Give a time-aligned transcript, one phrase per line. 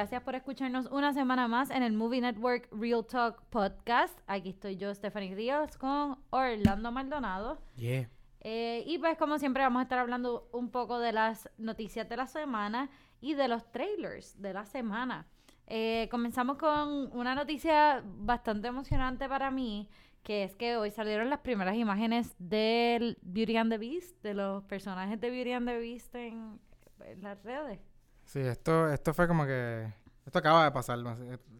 [0.00, 4.18] Gracias por escucharnos una semana más en el Movie Network Real Talk Podcast.
[4.26, 7.58] Aquí estoy yo, Stephanie Ríos, con Orlando Maldonado.
[7.76, 8.08] Yeah.
[8.40, 12.16] Eh, y pues como siempre vamos a estar hablando un poco de las noticias de
[12.16, 12.88] la semana
[13.20, 15.26] y de los trailers de la semana.
[15.66, 19.86] Eh, comenzamos con una noticia bastante emocionante para mí,
[20.22, 24.64] que es que hoy salieron las primeras imágenes del Beauty and the Beast, de los
[24.64, 26.58] personajes de Beauty and the Beast en,
[27.04, 27.89] en las redes.
[28.32, 29.92] Sí, esto, esto fue como que...
[30.24, 30.98] Esto acaba de pasar,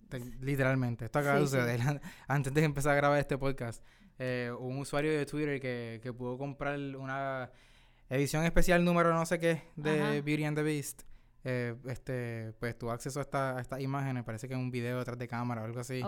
[0.09, 1.07] te- literalmente.
[1.07, 1.57] Esto acaba de sí.
[1.57, 1.81] suceder.
[2.29, 3.85] Antes de empezar a grabar este podcast,
[4.21, 7.51] eh, un usuario de Twitter que, que pudo comprar una
[8.09, 10.11] edición especial número no sé qué de Ajá.
[10.21, 11.03] Beauty and the Beast,
[11.43, 14.99] eh, este, pues tuvo acceso a, esta- a estas imágenes, parece que es un video
[14.99, 16.03] detrás de cámara o algo así.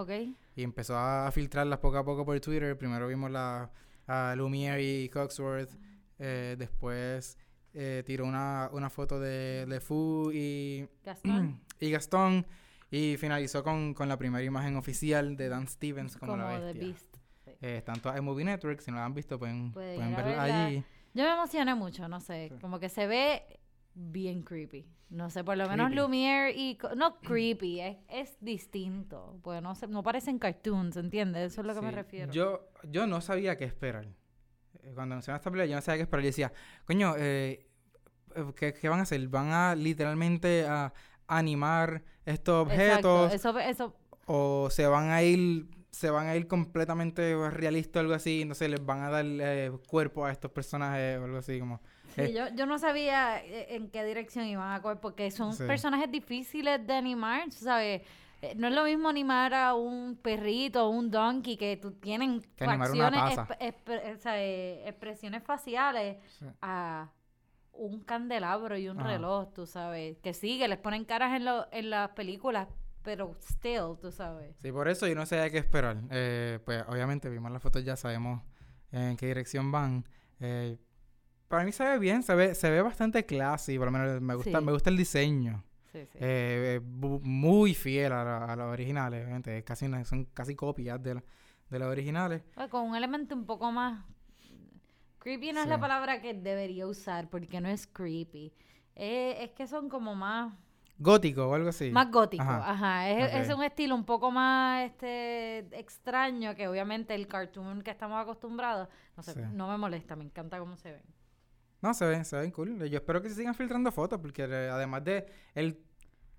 [0.55, 2.79] Y empezó a filtrarlas poco a poco por Twitter.
[2.79, 3.73] Primero vimos la,
[4.07, 5.73] a Lumiere y Coxworth.
[6.21, 7.37] eh, después
[7.75, 11.61] eh, tiró una, una foto de LeFou y, Gastón.
[11.81, 12.47] y Gastón.
[12.91, 16.65] Y finalizó con, con la primera imagen oficial de Dan Stevens como, como la The
[16.67, 16.83] bestia.
[16.87, 17.17] Beast.
[17.63, 18.81] Eh, están todas en Movie Network.
[18.81, 20.85] Si no la han visto, pueden, Pueden pueden verla allí.
[21.15, 22.59] Yo me emocioné mucho, no sé, Sí.
[22.61, 23.43] como que se ve
[23.95, 24.87] bien creepy.
[25.11, 26.01] No sé, por lo menos Creepy.
[26.01, 26.79] Lumiere y...
[26.97, 29.39] No creepy, es, es distinto.
[29.43, 31.53] Pues no, se- no parecen cartoons, ¿entiendes?
[31.53, 31.95] Eso es lo que me Sí.
[31.97, 32.33] refiero.
[32.33, 34.07] Yo, yo no sabía qué esperar.
[34.95, 36.23] Cuando mencionaron esta película, yo no sabía qué esperar.
[36.25, 36.53] Yo decía,
[36.85, 37.67] coño, eh,
[38.35, 39.27] eh, ¿qué, qué van a hacer?
[39.29, 40.93] ¿Van a literalmente a
[41.29, 43.35] animar estos Exacto, objetos?
[43.35, 48.15] eso, eso, ¿O se van a ir se van a ir completamente realistas o algo
[48.15, 48.41] así?
[48.43, 51.83] Entonces les van a dar eh, cuerpo a estos personajes o algo así como...
[52.15, 52.33] sí, eh.
[52.33, 55.65] yo, yo no sabía eh, en qué dirección iban a coger, porque son Sí.
[55.65, 58.03] personajes difíciles de animar, ¿sabes?
[58.43, 62.41] Eh, No es lo mismo animar a un perrito o un donkey que tú tienen
[62.57, 63.59] Que facciones, taza.
[63.59, 66.47] exp- exp- o sea, eh, expresiones faciales Sí.
[66.61, 67.11] a
[67.73, 69.09] un candelabro y un Ajá.
[69.09, 70.19] reloj, tú sabes.
[70.19, 72.69] Que sí, que les ponen caras en, lo- en las películas,
[73.03, 74.55] pero still, tú sabes.
[74.61, 75.97] Sí, por eso yo no sabía qué esperar.
[76.11, 78.43] Eh, pues obviamente vimos las fotos ya, sabemos
[78.91, 80.05] en qué dirección van.
[80.41, 80.77] Eh,
[81.49, 84.35] para mí se ve bien, se ve, se ve bastante classy, por lo menos me
[84.35, 84.65] gusta, Sí.
[84.65, 85.63] me gusta el diseño.
[85.93, 86.19] Sí, sí.
[86.21, 89.57] Eh, muy fiel a, la- a los originales, obviamente.
[89.59, 91.25] es Casi, son casi copias de, la-
[91.71, 92.43] de los originales.
[92.71, 94.05] Con un elemento un poco más...
[95.19, 98.53] Creepy no es la palabra que debería usar, porque no es creepy.
[98.97, 100.53] Eh, es que son como más...
[100.99, 101.91] Gótico o algo así.
[101.91, 102.71] Más gótico, Ajá.
[102.73, 103.09] ajá.
[103.11, 108.21] Es, es un estilo un poco más este extraño que obviamente el cartoon que estamos
[108.21, 108.89] acostumbrados.
[109.17, 109.41] No sé, Sí.
[109.53, 111.03] no me molesta, me encanta cómo se ven.
[111.83, 112.79] No, se ven, se ven cool.
[112.89, 115.79] Yo espero que se sigan filtrando fotos, porque eh, además de el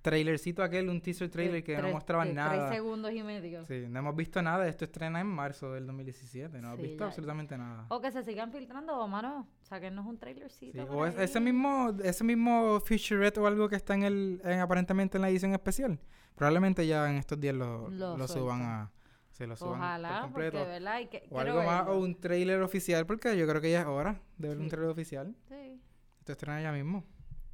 [0.02, 2.68] trailercito aquel, un teaser trailer De que no tres- mostraba de nada.
[2.68, 3.66] Tres segundos y medio.
[3.66, 4.68] Sí, no hemos visto nada.
[4.68, 6.60] Esto estrena en marzo del 2017.
[6.62, 7.86] No hemos Sí, visto ya- absolutamente nada.
[7.90, 10.82] O que se sigan filtrando, o mano, saquennos un trailercito.
[10.82, 14.60] Sí, O es- ese mismo, ese mismo featurette o algo que está en el, en,
[14.60, 15.98] aparentemente en la edición especial.
[16.36, 18.92] Probablemente ya en estos días lo, Lo lo suban a.
[19.34, 20.66] Se lo suban Ojalá, por porque completo.
[20.66, 23.82] verdad, hay que, O algo más, o un trailer oficial, porque yo creo que ya
[23.82, 25.36] es hora de ver un trailer oficial.
[25.50, 25.82] Sí,
[26.20, 27.04] Esto estrena ya mismo.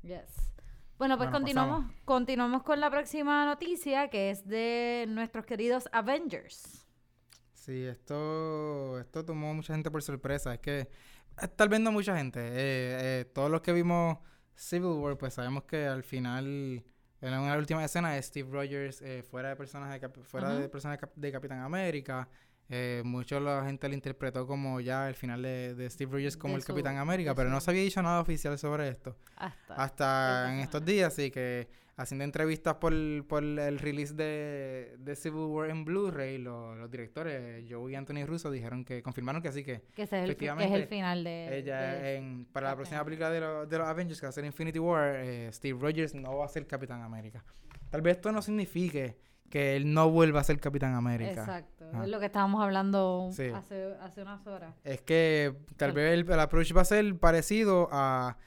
[0.03, 0.53] yes.
[0.97, 6.85] Bueno, pues Bueno, continuamos, continuamos con la próxima noticia, que es de nuestros queridos Avengers.
[7.53, 10.53] Sí, esto, esto tomó mucha gente por sorpresa.
[10.55, 10.79] Es que,
[11.41, 12.39] eh, tal vez no mucha gente.
[12.41, 14.17] eh, eh, todos los que vimos
[14.55, 16.83] Civil War, pues sabemos que al final,
[17.21, 21.31] en una última escena, de Steve Rogers eh, fuera de personaje fuera de personaje de
[21.31, 22.27] Capitán América.
[22.71, 26.53] Eh, mucho la gente lo interpretó como ya el final de, de Steve Rogers como
[26.53, 29.15] De el su- Capitán América, pero no se había dicho nada oficial sobre esto.
[29.69, 30.53] Hasta.
[30.53, 32.93] En estos días, así que haciendo entrevistas por,
[33.27, 38.25] por el release de, de Civil War en Blu-ray, lo- los directores, Joe y Anthony
[38.25, 40.87] Russo, dijeron que confirmaron que sí, que que, es el, fi- que es el efectivamente,
[40.87, 41.57] final de.
[41.57, 44.33] ella de- en, para la próxima película de, lo- de los Avengers, que va a
[44.33, 47.43] ser Infinity War, eh, Steve Rogers no va a ser Capitán América.
[47.89, 49.17] Tal vez esto no signifique
[49.49, 51.31] que él no vuelva a ser Capitán América.
[51.41, 52.03] Exacto, Ah.
[52.03, 53.47] es lo que estábamos hablando Sí.
[53.47, 54.75] hace, hace unas horas.
[54.83, 58.37] Es que tal vez el, el approach va a ser parecido a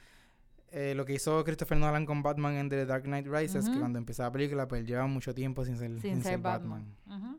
[0.71, 3.99] eh, lo que hizo Christopher Nolan con Batman en The Dark Knight Rises, que cuando
[3.99, 6.95] empezó la película, pues él lleva mucho tiempo sin ser, Sin, sin ser ser Batman.
[7.07, 7.37] Ujú.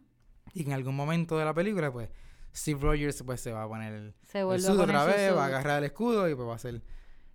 [0.52, 2.10] Y en algún momento de la película, pues
[2.54, 5.46] Steve Rogers pues, se va a poner el, Se el suit otra vez, va a
[5.46, 6.80] agarrar el escudo y pues va a ser...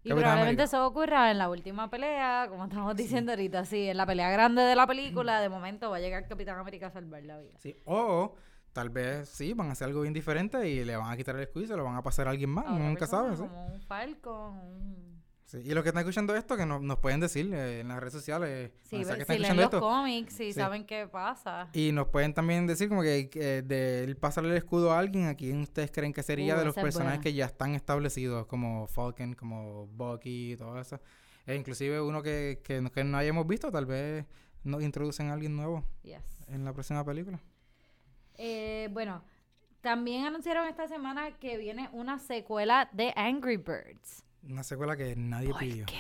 [0.04, 0.64] Y probablemente América.
[0.64, 4.62] eso ocurra en la última pelea, como estamos diciendo ahorita, sí, en la pelea grande
[4.62, 7.52] de la película, de momento va a llegar Capitán América a salvar la vida.
[7.58, 7.76] Sí.
[7.86, 8.36] O
[8.72, 11.42] tal vez sí, van a hacer algo bien diferente y le van a quitar el
[11.42, 12.66] escudo y se lo van a pasar a alguien más.
[12.66, 13.36] A otra Uno nunca sabe.
[13.36, 13.44] ¿sí?
[13.44, 15.19] Como un Falcon, un...
[15.50, 18.00] Sí, Y los que están escuchando esto, que no- nos pueden decir eh, en las
[18.00, 18.72] redes sociales.
[18.84, 19.80] Sí, donde sea ve- que si están leen escuchando los esto.
[19.82, 20.54] cómics, si Sí.
[20.54, 21.70] saben qué pasa.
[21.74, 25.34] Y nos pueden también decir como que, que de pasarle el escudo a alguien, ¿a
[25.34, 27.24] quién ustedes creen que sería Uh, de los personajes buena.
[27.24, 31.00] que ya están establecidos, como Falcon, como Bucky y todo eso?
[31.48, 34.26] E inclusive uno que, que, no- que no hayamos visto, tal vez
[34.64, 36.22] nos introducen a alguien nuevo Yes.
[36.48, 37.40] en la próxima película.
[38.38, 39.24] Eh, bueno,
[39.82, 44.24] también anunciaron esta semana que viene una secuela de Angry Birds.
[44.44, 45.86] Una secuela que nadie ¿Por pidió.
[45.86, 46.00] qué?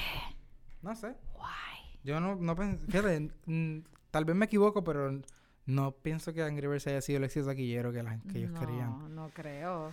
[0.81, 1.09] No sé.
[1.35, 1.99] Why?
[2.03, 3.79] Yo no, no pensé, fíjate, mm,
[4.11, 5.21] tal vez me equivoco, pero
[5.65, 8.59] no pienso que Angry Birds haya sido el éxito taquillero que, la- que ellos no,
[8.59, 9.15] querían.
[9.15, 9.91] No creo.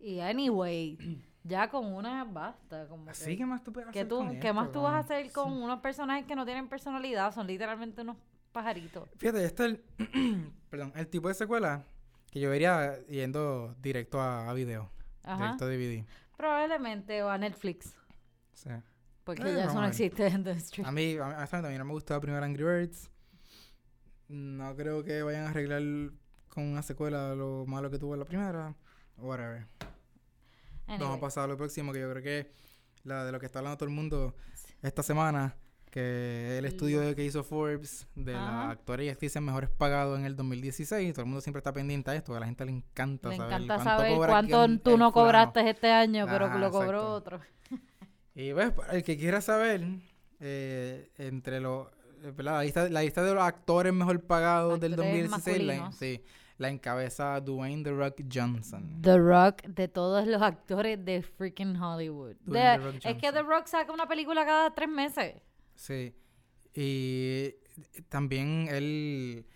[0.00, 0.98] Y anyway,
[1.44, 2.86] ya con una basta.
[2.88, 4.94] Como Así que, que más tú puedes ¿qué hacer tú, con ¿Qué más tú vas
[4.94, 5.58] a hacer con Sí.
[5.62, 7.32] unos personajes que no tienen personalidad?
[7.32, 8.16] Son literalmente unos
[8.52, 9.08] pajaritos.
[9.16, 11.84] Fíjate, este es el, perdón, el tipo de secuela
[12.30, 14.90] que yo vería yendo directo a, a video,
[15.22, 15.36] Ajá.
[15.44, 16.04] directo a DVD.
[16.36, 17.94] Probablemente o a Netflix.
[18.52, 18.70] Sí.
[19.24, 20.86] Porque Eh, ya eso no existe en The Street.
[20.86, 23.10] A mí, a mí, mí no me gustó la primera Angry Birds.
[24.28, 25.82] No creo que vayan a arreglar
[26.48, 28.74] con una secuela lo malo que tuvo la primera.
[29.16, 29.66] Whatever.
[30.86, 32.52] Vamos a pasar a lo próximo, que yo creo que
[33.04, 34.34] la de lo que está hablando todo el mundo
[34.82, 35.56] esta semana,
[35.94, 38.70] que el estudio que hizo Forbes de Ajá.
[38.70, 42.16] actores y actrices mejores pagados en el 2016, todo el mundo siempre está pendiente a
[42.16, 44.98] esto, a la gente le encanta saber encanta cuánto saber cobra cuánto quién- tú el
[44.98, 47.12] no cobraste este año, pero Ajá, lo cobró exacto.
[47.14, 47.40] otro.
[48.34, 49.84] Y ves, para el que quiera saber,
[50.40, 51.86] eh, entre los,
[52.24, 56.20] eh, la, lista, la lista de los actores mejor pagados del Actores 2016, la, sí,
[56.58, 59.00] la encabeza Dwayne The Rock Johnson.
[59.00, 62.34] The Rock de todos los actores de freaking Hollywood.
[62.44, 63.30] De- es que.
[63.30, 65.34] The Rock saca una película cada tres meses.
[65.74, 66.14] Sí.
[66.74, 67.54] Y
[68.08, 69.46] también él,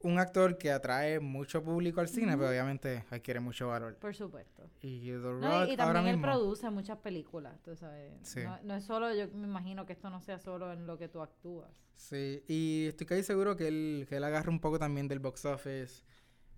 [0.00, 3.96] un actor que atrae mucho público al cine, pero obviamente adquiere mucho valor.
[3.96, 4.68] Por supuesto.
[4.80, 8.12] Y The Rock No, y, y ahora también él mismo, produce muchas películas, tú sabes.
[8.22, 8.40] Sí.
[8.42, 11.08] No, no es solo, yo me imagino que esto no sea solo en lo que
[11.08, 11.70] tú actúas.
[11.94, 15.44] sí, y estoy casi seguro que él, que él agarra un poco también del box
[15.44, 16.02] office.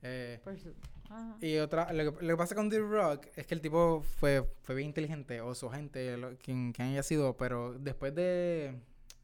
[0.02, 0.74] eh, Por su-
[1.10, 1.36] ajá.
[1.40, 4.44] Y otra, lo que, lo que pasa con The Rock es que el tipo fue,
[4.62, 8.78] fue bien inteligente, o su gente, lo- quien, quien haya sido, pero después de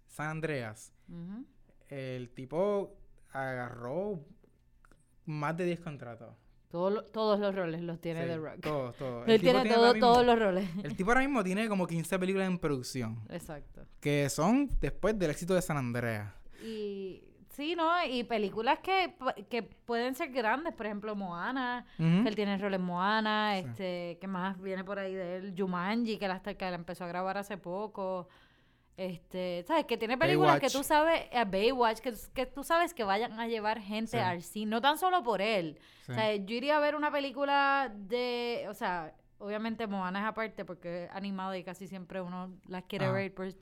[0.08, 0.92] San Andreas,
[1.88, 2.96] el tipo
[3.32, 4.20] agarró
[5.26, 6.34] más de 10 contratos.
[6.70, 8.60] Todo lo- todos los roles los tiene Sí, The Rock.
[8.60, 9.28] Todos, todos.
[9.28, 10.70] Él tiene tiene todo- ahora mismo- todos los roles.
[10.84, 13.86] El tipo ahora mismo tiene como 15 películas en producción, Exacto.
[14.00, 16.32] que son después del éxito de San Andreas.
[16.62, 17.90] Y sí, ¿no?
[18.04, 19.14] Y películas que,
[19.48, 22.22] que pueden ser grandes, por ejemplo, Moana, Ujú.
[22.22, 23.68] que él tiene rol en Moana, Sí.
[23.68, 27.08] este, que más viene por ahí de él, Jumanji, que hasta- que la empezó a
[27.08, 28.28] grabar hace poco.
[28.96, 29.86] Este, ¿sabes?
[29.86, 33.46] Que tiene películas que tú sabes, eh, Baywatch, que, que tú sabes que vayan a
[33.48, 34.18] llevar gente Sí.
[34.18, 35.78] al cine, no tan solo por él.
[36.04, 36.12] Sí.
[36.12, 40.66] O sea, yo iría a ver una película de, o sea, obviamente Moana es aparte
[40.66, 43.14] porque es animada y casi siempre uno las quiere Ajá.
[43.14, 43.54] ver por-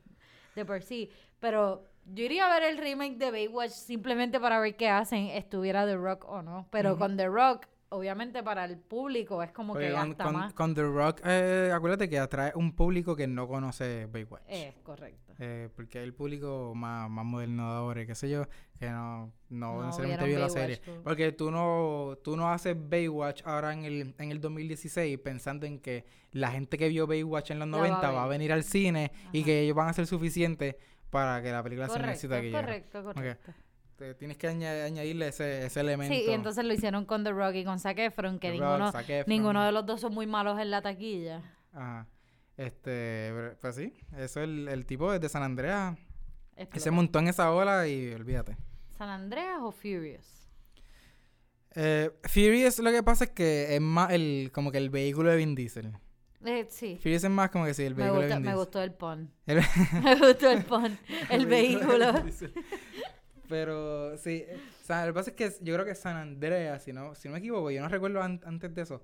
[0.56, 1.08] de por sí,
[1.38, 5.87] pero yo iría a ver el remake de Baywatch simplemente para ver qué hacen, estuviera
[5.87, 9.88] The Rock o no, pero con The Rock, obviamente para el público es como Porque
[9.88, 10.55] que con, gasta con- más.
[10.55, 14.43] con The Rock, eh, acuérdate que atrae un público que no conoce Baywatch.
[14.49, 15.28] Es correcto.
[15.40, 18.46] Eh, porque el público más, más moderno de ahora, qué sé yo,
[18.78, 20.78] que no, no, No necesariamente vio la serie.
[20.78, 21.00] Tú.
[21.04, 25.78] Porque tú no, tú no haces Baywatch ahora en el, en el 2016 pensando en
[25.78, 28.52] que la gente que vio Baywatch en los La va a 90 va a, venir
[28.52, 30.75] al cine y que ellos van a ser suficientes
[31.10, 32.60] para que la película sea un Correcto, éxito taquillero.
[32.60, 33.52] correcto, correcto.
[33.96, 36.14] Te- Tienes que aña- añadirle ese, ese elemento.
[36.14, 38.78] Sí, y entonces lo hicieron con The Rock y con Zac Efron, que The ninguno,
[38.78, 39.25] Rock, Zac Efron.
[39.37, 41.42] ninguno de los dos son muy malos en la taquilla.
[41.73, 42.06] Ajá.
[42.56, 45.97] Este, pues sí, eso es el, el tipo desde San Andreas.
[46.56, 46.85] que Explotó.
[46.85, 48.56] se montó en esa ola y olvídate.
[48.97, 50.49] ¿San Andreas o Furious?
[51.75, 55.37] Eh, Furious lo que pasa es que es más el, como que el vehículo de
[55.37, 55.92] Vin Diesel.
[56.45, 56.99] Eh, sí.
[57.04, 58.92] Es más como que sí, el Me, vehículo gusta- me gustó el.
[59.47, 60.99] El- me gustó el pun.
[61.30, 62.12] El vehículo.
[63.49, 66.83] Pero sí, eh, o sea, lo que pasa es que yo creo que San Andreas,
[66.83, 69.02] si no, si no me equivoco, yo no recuerdo an- antes de eso.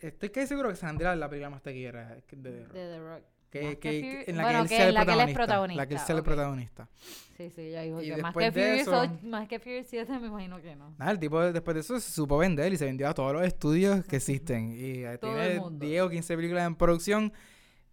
[0.00, 2.72] Estoy casi seguro que San Andreas es la película más taquillera de The Rock.
[2.72, 3.22] De The Rock.
[3.50, 5.82] Que, que- que Fury- en la bueno, que él sea la que él es protagonista.
[5.82, 6.88] La que él sea el protagonista.
[7.36, 10.26] Sí, sí, ya dijo que más que, Furious eso- ocho- más que Furious 7 me
[10.26, 10.94] imagino que no.
[10.98, 13.44] Nada, el tipo después de eso se supo vender y se vendió a todos los
[13.44, 14.72] estudios que existen.
[14.76, 15.84] Y eh, Todo tiene mundo.
[15.86, 17.32] 10 o 15 películas en producción.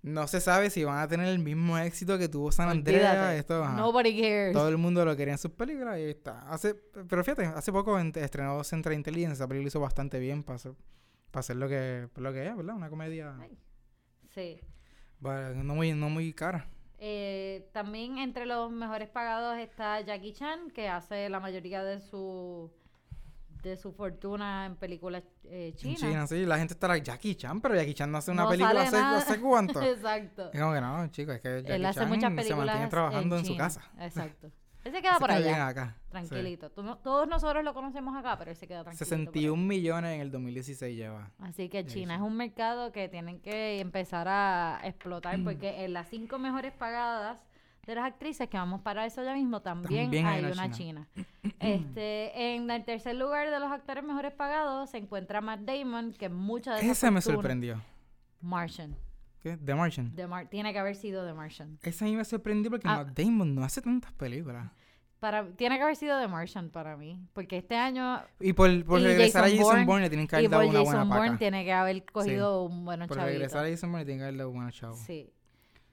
[0.02, 3.10] No se sabe si van a tener el mismo éxito que tuvo San Andreas.
[3.16, 3.38] Olvídate.
[3.38, 3.76] Esto, ajá.
[3.78, 4.52] Nobody cares.
[4.54, 6.40] Todo el mundo lo quería en sus películas y ahí está.
[6.50, 6.76] Hace,
[7.08, 9.36] pero fíjate, hace poco en- estrenó Central Intelligence.
[9.36, 10.74] Esa película hizo bastante bien para hacer,
[11.32, 12.76] para hacer lo, que, lo que es, ¿verdad?
[12.76, 13.58] Una comedia Ay.
[14.34, 14.60] Sí.
[15.24, 16.68] Bueno, no, muy, no muy cara.
[17.00, 22.70] Eh, también entre los mejores pagados está Jackie Chan, que hace la mayoría de su
[23.64, 26.00] de su fortuna en películas eh, En chinas.
[26.02, 26.46] China, sí.
[26.46, 29.40] La gente estará Jackie Chan, pero Jackie Chan no hace una No película hace, hace
[29.40, 29.82] cuánto.
[29.84, 30.52] Exacto.
[30.52, 33.38] Como que no, chicos, es que Jackie Él hace Chan muchas se películas mantiene trabajando
[33.38, 33.82] en, su casa.
[34.00, 34.52] Exacto.
[34.84, 35.98] Él se queda Se por queda allá, acá.
[36.10, 36.70] Tranquilito.
[36.70, 38.92] Todos nosotros lo conocemos acá, pero él se queda allá.
[38.94, 41.32] 61 millones en el 2016 lleva.
[41.40, 45.44] Así que China es un mercado que tienen que empezar a explotar Mm.
[45.46, 47.38] porque en las cinco mejores pagadas
[47.86, 51.08] de las actrices, que vamos para eso ya mismo, también, También hay hay, una china.
[51.60, 56.30] este, en el tercer lugar de los actores mejores pagados se encuentra Matt Damon, que
[56.30, 57.82] mucha de Ese me sorprendió.
[58.42, 58.96] Martian.
[59.44, 59.58] ¿Qué?
[59.58, 60.16] The Martian.
[60.16, 61.78] The Mar- tiene que haber sido The Martian.
[61.84, 63.04] Ese a mí me sorprendió porque Ah.
[63.04, 64.72] Matt Damon no hace tantas películas.
[65.20, 67.20] Para, tiene que haber sido The Martian para mí.
[67.34, 68.22] Porque este año.
[68.40, 70.70] Y por, por Y regresar Jason a Jason Bourne, le tienen que haber dado por
[70.70, 71.40] una Jason buena Bourne paca.
[71.40, 73.26] tiene que haber cogido un buen Por chavito.
[73.34, 75.00] regresar a Jason Bourne le tienen que haber dado buenos chavos.
[75.00, 75.30] Sí.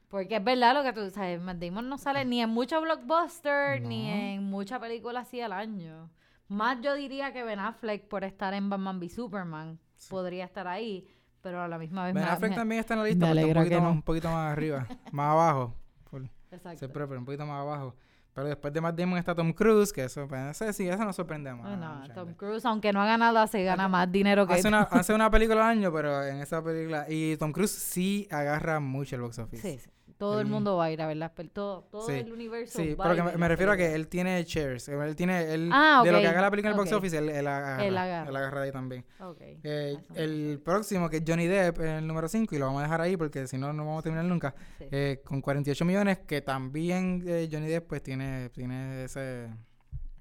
[0.08, 1.40] Porque es verdad lo que tú sabes.
[1.40, 4.14] Matt Damon no sale ni en mucho blockbuster ni No.
[4.16, 6.10] en mucha película así al año.
[6.48, 9.78] Más yo diría que Ben Affleck por estar en Batman v Superman
[10.08, 11.06] podría estar ahí.
[11.42, 13.26] Pero a la misma vez Ben me- Affleck me- también está en la me lista,
[13.26, 13.94] pero está un alegra poquito, que más, no.
[13.96, 15.74] un poquito más arriba, más abajo.
[16.10, 16.78] Por Exacto.
[16.78, 17.94] ser proper, un poquito más abajo.
[18.32, 21.52] Pero después de Matt Damon está Tom Cruise, que eso, pues, sí, eso no sorprende
[21.52, 21.66] más.
[21.66, 22.38] Oh, no, mucha Tom gente.
[22.38, 25.64] Cruise, aunque no haga nada, se gana más dinero que Hace una, hace una película
[25.68, 27.06] al año, pero en esa película.
[27.08, 29.62] Y Tom Cruise sí agarra mucho el box office.
[29.62, 29.90] Sí, sí.
[30.20, 32.78] Todo el mundo va a ir a ver las pel- todo, todo Sí, el universo
[32.78, 34.86] Sí, va pero a que me, me refiero a que él tiene shares.
[34.88, 35.52] Él tiene.
[35.54, 36.98] Él, Ah, De lo que haga la película en el box ok.
[36.98, 37.84] office, él, él agarra.
[37.86, 38.28] Él agarra.
[38.28, 39.04] Él agarra ahí también.
[39.18, 39.40] Ok.
[39.40, 42.82] Eh, el próximo, que es Johnny Depp, es el número 5, y lo vamos a
[42.84, 44.54] dejar ahí porque si no, no vamos a terminar nunca.
[44.78, 44.84] Sí.
[44.90, 49.48] Eh, con 48 millones, que también eh, Johnny Depp pues tiene, tiene ese,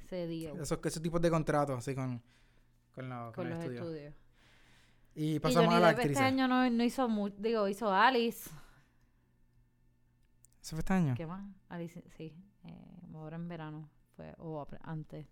[0.01, 2.21] Ese deal esos, esos tipos de contratos así con,
[2.95, 3.79] con, la- con los estudio.
[3.81, 4.13] estudios.
[5.15, 6.11] Y Y pasamos Johnny a la Depp actriz.
[6.17, 8.49] este año no, no hizo mucho, digo, hizo Alice.
[10.61, 11.13] ¿Eso fue este año?
[11.15, 11.45] ¿Qué más?
[11.69, 12.33] Alice, sí.
[12.65, 13.89] Eh, ahora en verano.
[14.15, 15.27] Fue, o antes.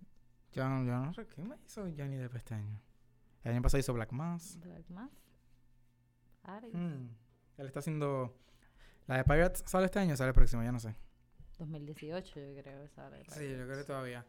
[0.53, 2.79] Yo, no- yo no sé qué me hizo Johnny Depp este año.
[3.43, 4.57] El año pasado hizo Black Mass.
[4.62, 5.12] Black Mass.
[6.43, 6.75] Alice.
[6.77, 7.10] Mm.
[7.57, 8.34] Él está haciendo...
[9.07, 10.63] ¿La de Pirates sale este año o sale el próximo?
[10.63, 10.96] Ya no sé.
[11.60, 13.24] 2018 yo creo que sale.
[13.29, 14.25] Sí, yo creo que todavía.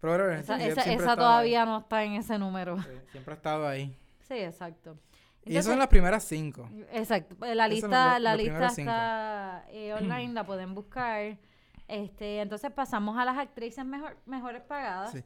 [0.00, 2.74] Pero, Esa, Johnny Depp esa, esa estado todavía no está en ese número.
[2.76, 2.82] ahí.
[2.82, 3.96] Sí, siempre ha estado ahí.
[4.20, 4.98] Sí, exacto.
[5.48, 6.68] Y eso son las primeras cinco.
[6.92, 7.34] Exacto.
[7.38, 11.36] pues La lista, los- la lista está eh, online, la pueden buscar.
[11.88, 15.12] Este, entonces pasamos a las actrices mejor, mejores pagadas.
[15.12, 15.22] Sí.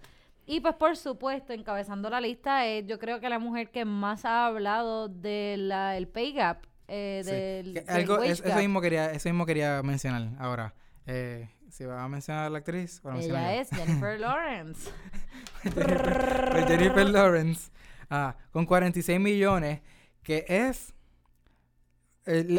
[0.47, 4.25] Y pues por supuesto, encabezando la lista es yo creo que la mujer que más
[4.25, 7.31] ha hablado del el pay gap, eh, Sí.
[7.31, 8.59] del, del algo, wage es- eso, gap.
[8.59, 10.75] mismo quería, eso mismo quería mencionar ahora.
[11.07, 14.91] Eh, si va a mencionar a la actriz, o Ella es Jennifer Lawrence.
[15.63, 15.75] Pues
[16.69, 17.71] Jennifer Lawrence,
[18.11, 19.81] ah, con 46 millones,
[20.23, 20.95] que es...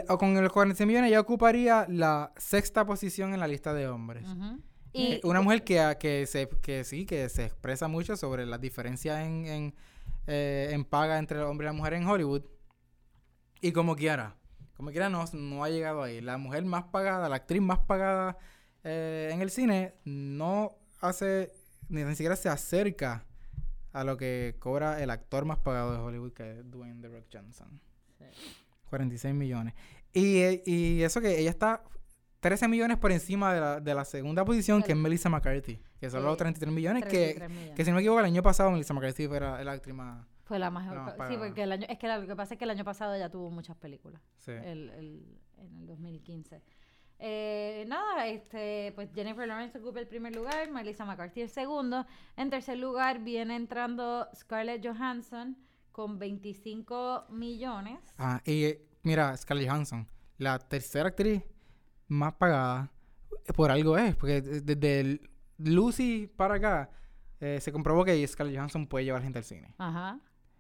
[0.09, 4.23] o con los 46 millones ya ocuparía la sexta posición en la lista de hombres.
[4.93, 8.45] Eh, Y una mujer que, ah, que, se, que sí, que se expresa mucho sobre
[8.45, 9.75] las diferencias en, en,
[10.27, 12.43] eh, en paga entre el hombre y la mujer en Hollywood.
[13.61, 14.35] Y como quiera,
[14.75, 16.21] como quiera no, no ha llegado ahí.
[16.21, 18.37] La mujer más pagada, la actriz más pagada
[18.83, 21.51] eh, en el cine, no hace,
[21.89, 23.25] ni, ni siquiera se acerca
[23.93, 27.25] a lo que cobra el actor más pagado de Hollywood, que es Dwayne The Rock
[27.31, 27.79] Johnson.
[28.89, 29.73] 46 millones.
[30.13, 31.83] Y, y eso que ella está
[32.41, 36.09] 13 millones por encima de la, de la segunda posición, que es Melissa McCarthy, que
[36.09, 37.75] son los Sí, 33 millones, 33 que, millones.
[37.75, 40.27] que si no me equivoco, el año pasado Melissa McCarthy fue la, la actriz más...
[40.43, 40.85] Fue la más
[41.29, 43.29] sí, porque el año, es que lo que pasa es que el año pasado ella
[43.29, 44.21] tuvo muchas películas.
[44.39, 44.51] Sí.
[44.51, 46.61] el, el- en el 2015.
[47.25, 52.05] Eh, nada, este, pues Jennifer Lawrence ocupa el primer lugar, Melissa McCarthy el segundo.
[52.35, 55.55] En tercer lugar viene entrando Scarlett Johansson
[55.93, 57.99] con 25 millones.
[58.17, 60.05] Ah, y eh, mira, Scarlett Johansson,
[60.37, 61.41] la tercera actriz
[62.09, 62.91] más pagada,
[63.47, 66.89] eh, por algo es, porque de- desde el Lucy para acá,
[67.39, 69.73] eh, se comprobó que Scarlett Johansson puede llevar gente al cine.
[69.77, 70.19] Ajá.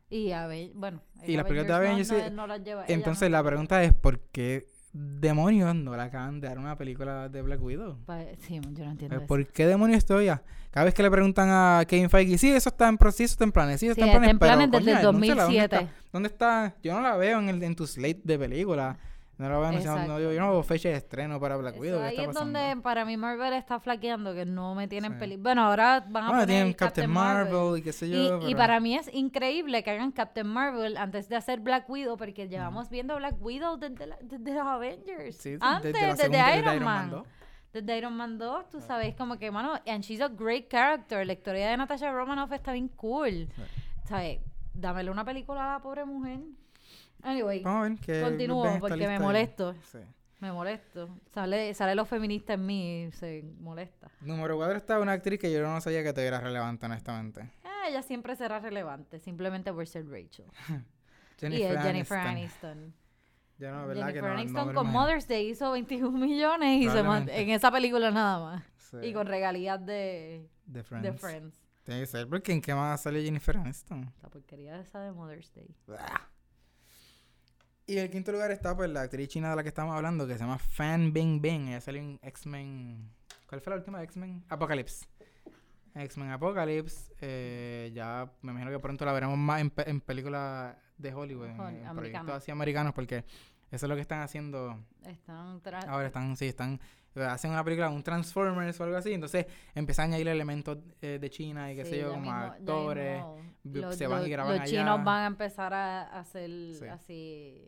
[0.09, 2.85] Y Ave- bueno, Y las películas de Avengers, no, no, no las lleva.
[2.87, 7.41] Entonces la pregunta es, ¿por qué demonios no le acaban de dar una película de
[7.41, 7.97] Black Widow?
[8.05, 9.27] Pa- Sí, yo no entiendo Eh, eso.
[9.27, 10.43] ¿Por qué demonios estoy ya?
[10.71, 13.33] Cada vez que le preguntan a Kevin Feige, sí, eso está en, pro- sí, eso
[13.33, 14.97] está en planes, sí, eso Sí, está en planes, está en planes pero, desde el
[14.97, 15.75] coño, anúnciala, ¿dónde 2007.
[15.75, 16.09] está?
[16.11, 16.75] ¿Dónde está?
[16.83, 18.97] Yo no la veo en, el, en tu slate de película.
[19.47, 21.99] No la veo anunciando, no, yo, no veo fecha de estreno para Black Widow.
[21.99, 22.59] ¿Qué ahí está es pasando?
[22.59, 25.19] donde para mí Marvel está flaqueando, que no me tienen Sí.
[25.19, 25.37] peli.
[25.37, 28.47] Bueno, ahora van a Bueno, poner tienen Captain Marvel, y qué sé yo.
[28.47, 32.47] Y, para mí es increíble que hagan Captain Marvel antes de hacer Black Widow, porque
[32.47, 35.35] llevamos viendo Black Widow desde, la- desde los Avengers.
[35.37, 36.83] Sí, antes, desde Iron, Iron Man.
[36.83, 37.27] Man 2.
[37.73, 41.25] Desde Iron Man 2, tú sabes, como que, mano, and she's a great character.
[41.25, 43.49] La historia de Natasha Romanoff está bien cool.
[44.05, 44.39] ¿Sabes?
[44.73, 46.39] Dámele una película a la pobre mujer.
[47.23, 49.73] Anyway, Vamos a ver que continúo ven porque me molesto.
[49.91, 49.99] Sí.
[50.39, 51.09] Me molesto.
[51.33, 54.11] Sale, sale lo feminista en mí y se molesta.
[54.21, 57.49] Número 4 está una actriz que yo no sabía que te era relevante, honestamente.
[57.63, 60.45] Ah, ella siempre será relevante, simplemente por ser Rachel.
[61.39, 62.69] Jennifer, y es Jennifer Aniston.
[62.71, 62.93] Aniston.
[63.57, 64.07] Yo no, ¿verdad?
[64.07, 64.99] Jennifer que no, no Aniston con imagino.
[65.01, 68.63] Mother's Day hizo 21 millones y se man- en esa película nada más.
[68.77, 71.03] Sí, Y con regalías de, de Friends.
[71.03, 71.61] de Friends.
[71.83, 74.11] Tiene que ser porque en qué más sale Jennifer Aniston.
[74.21, 75.73] La porquería esa de Mother's Day.
[75.87, 76.29] Blah.
[77.85, 80.25] Y en el quinto lugar está pues la actriz china de la que estamos hablando,
[80.25, 81.67] que se llama Fan Bingbing.
[81.67, 83.09] Ella salió en X-Men.
[83.47, 84.43] ¿Cuál fue la última de X-Men?
[84.49, 85.05] Apocalypse.
[85.95, 87.13] X-Men Apocalypse.
[87.21, 91.49] eh, ya me imagino que pronto la veremos más en, pe- en películas de Hollywood,
[91.49, 93.17] Hol- en proyectos así americanos, porque
[93.69, 96.79] eso es lo que están haciendo Están Ahora están, sí, están,
[97.15, 101.29] hacen una película, un Transformers o algo así, entonces empiezan a añadir elementos eh, de
[101.29, 103.23] China y qué sí, sé yo, como mismo- actores.
[103.63, 106.85] los- se van y graban Los chinos van a empezar a hacer Sí.
[106.85, 107.65] así.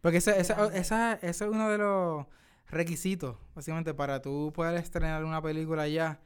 [0.00, 2.26] Porque ese, ese, esa, ese es uno de los
[2.68, 6.20] requisitos, básicamente, para tú poder estrenar una película allá.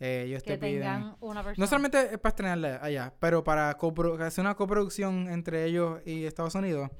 [0.00, 0.82] eh, ellos Que te piden...
[0.82, 1.64] tengan una persona.
[1.64, 6.24] No solamente es para estrenarla allá, pero para copro- hacer una coproducción entre ellos y
[6.26, 6.90] Estados Unidos.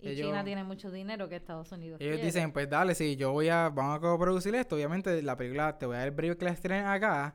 [0.00, 2.00] Y ellos- China tiene mucho dinero que Estados Unidos.
[2.00, 2.26] Ellos quiere.
[2.26, 5.86] dicen, pues dale, sí, yo voy a, vamos a coproducir esto, obviamente la película te
[5.86, 7.34] voy a dar el brillo que la estrenen acá,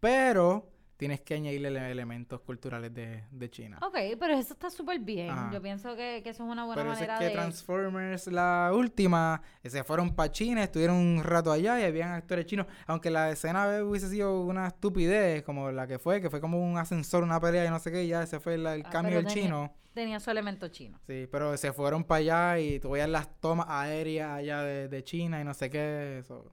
[0.00, 3.78] pero tienes que añadirle ele- elementos culturales de, de China.
[3.82, 5.30] Ok, pero eso está súper bien.
[5.30, 5.50] Ajá.
[5.52, 7.32] Yo pienso que, que eso es una buena Pero eso es manera que de...
[7.32, 12.66] Transformers, la última, se fueron para China, estuvieron un rato allá y habían actores chinos.
[12.86, 16.78] Aunque la escena hubiese sido una estupidez, como la que fue, que fue como un
[16.78, 19.16] ascensor, una pelea y no sé qué, y ya ese fue la- el Ah, cambio
[19.16, 19.74] del chino.
[19.94, 20.98] Tenía su elemento chino.
[21.06, 25.04] Sí, pero se fueron para allá y tú veías las tomas aéreas allá de, de
[25.04, 26.18] China y no sé qué.
[26.18, 26.52] Eso,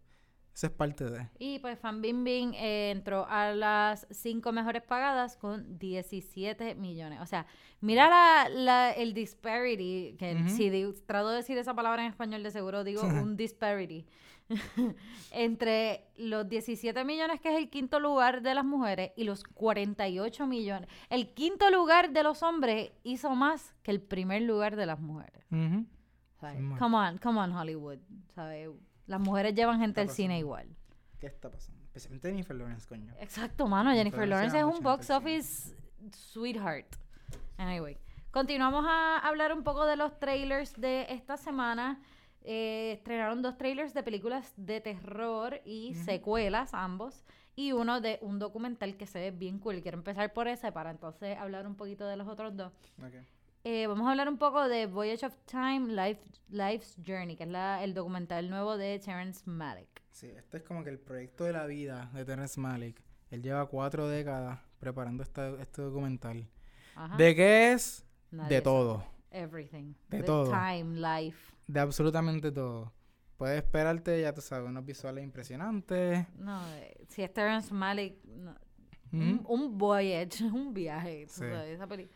[0.53, 1.27] eso es parte de.
[1.39, 7.21] Y pues Fan Bingbing eh, entró a las cinco mejores pagadas con 17 millones.
[7.21, 7.45] O sea,
[7.79, 12.43] mira la, la- el disparity, que si di- trato de decir esa palabra en español,
[12.43, 14.05] de seguro digo un disparity.
[15.31, 20.47] Entre los 17 millones, que es el quinto lugar de las mujeres, y los 48
[20.47, 20.89] millones.
[21.09, 25.45] El quinto lugar de los hombres hizo más que el primer lugar de las mujeres.
[25.49, 27.99] Come on, come on Hollywood.
[28.33, 28.69] ¿sabes?
[29.07, 30.67] Las mujeres llevan gente al cine igual.
[31.19, 31.83] ¿Qué está pasando?
[31.85, 33.13] Especialmente Jennifer Lawrence, coño.
[33.19, 33.91] Exacto, mano.
[33.91, 35.75] Jennifer Lawrence es un box office
[36.13, 36.95] sweetheart.
[37.57, 37.97] Anyway,
[38.31, 41.99] continuamos a hablar un poco de los trailers de esta semana.
[42.51, 46.03] Eh, estrenaron dos trailers de películas de terror y Ujú.
[46.03, 47.23] secuelas, ambos.
[47.55, 49.83] Y uno de un documental que se ve bien cool.
[49.83, 52.73] Quiero empezar por ese para entonces hablar un poquito de los otros dos.
[53.65, 57.49] Eh, vamos a hablar un poco de Voyage of Time, Life, Life's Journey, que es
[57.49, 60.01] la- el documental nuevo de Terrence Malick.
[60.09, 62.99] Sí, este es como que el proyecto de la vida de Terrence Malick.
[63.29, 66.47] Él lleva cuatro décadas preparando esta- este documental.
[66.95, 67.15] Ajá.
[67.15, 68.03] ¿De qué es?
[68.31, 69.03] Nadie de todo.
[69.29, 69.93] Everything.
[70.07, 70.49] De The todo.
[70.49, 71.53] Time, life.
[71.69, 72.91] De absolutamente todo.
[73.37, 76.25] Puedes esperarte, ya tú sabes, unos visuales impresionantes.
[76.35, 78.55] No, eh, si es Terrence Malick, no,
[79.13, 79.53] un, Ujú.
[79.53, 81.25] un voyage, un viaje.
[81.27, 81.39] tú Sí.
[81.41, 82.09] sabes, esa peli-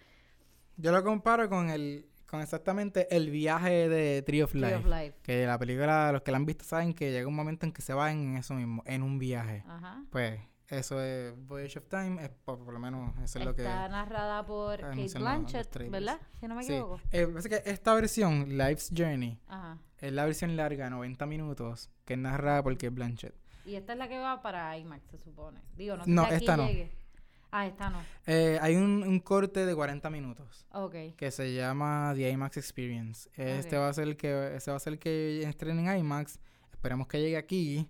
[0.77, 4.75] Yo lo comparo con el con exactamente el viaje de Tree of Tree Life.
[4.77, 5.19] of Life.
[5.21, 7.83] Que la película, los que la han visto saben que llega un momento en que
[7.83, 9.63] se va en eso mismo, en un viaje.
[9.67, 10.03] Ajá.
[10.09, 10.39] Pues
[10.77, 13.61] eso es Voyage of Time, es por, por lo menos eso es lo que...
[13.63, 15.89] Está narrada por Kate anuncian los- los Blanchett.
[15.91, 16.19] ¿verdad?
[16.39, 16.99] Si no me Sí, equivoco.
[17.11, 19.77] eh, pasa que esta versión, Life's Journey, Ajá.
[19.99, 23.33] es la versión larga, 90 minutos, que es narrada por Kate Blanchett.
[23.65, 25.61] Y esta es la que va para IMAX, se supone.
[25.77, 26.67] Digo, no sé No, si aquí esta no.
[26.67, 26.91] llegue.
[27.55, 27.99] Ah, esta no.
[28.25, 30.95] Eh, hay un, un corte de 40 minutos Ok.
[31.15, 33.29] que se llama The IMAX Experience.
[33.35, 36.39] Este va a ser el que ese va a ser el que estrenen en IMAX.
[36.71, 37.87] Esperemos que llegue aquí.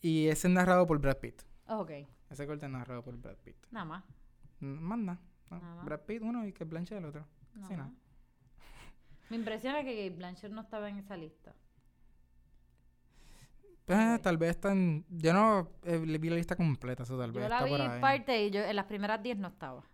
[0.00, 1.42] Y es narrado por Brad Pitt.
[1.68, 1.90] Ok.
[2.30, 3.56] Ese corte es narrado por Brad Pitt.
[3.70, 4.04] Nada más.
[4.60, 5.20] N- Más nada.
[5.50, 5.82] Nada.
[5.84, 7.26] Brad Pitt uno y que Blanchett el otro.
[7.54, 7.90] nada Sí, más.
[9.30, 11.54] Me impresiona que Kate Blanchett no estaba en esa lista.
[13.88, 14.22] Eh, Ok.
[14.22, 15.04] Tal vez están...
[15.10, 17.70] Yo no eh, le vi la lista completa, eso tal vez Yo la está vi
[17.72, 18.00] por ahí.
[18.00, 19.84] parte y yo en las primeras 10 no estaba.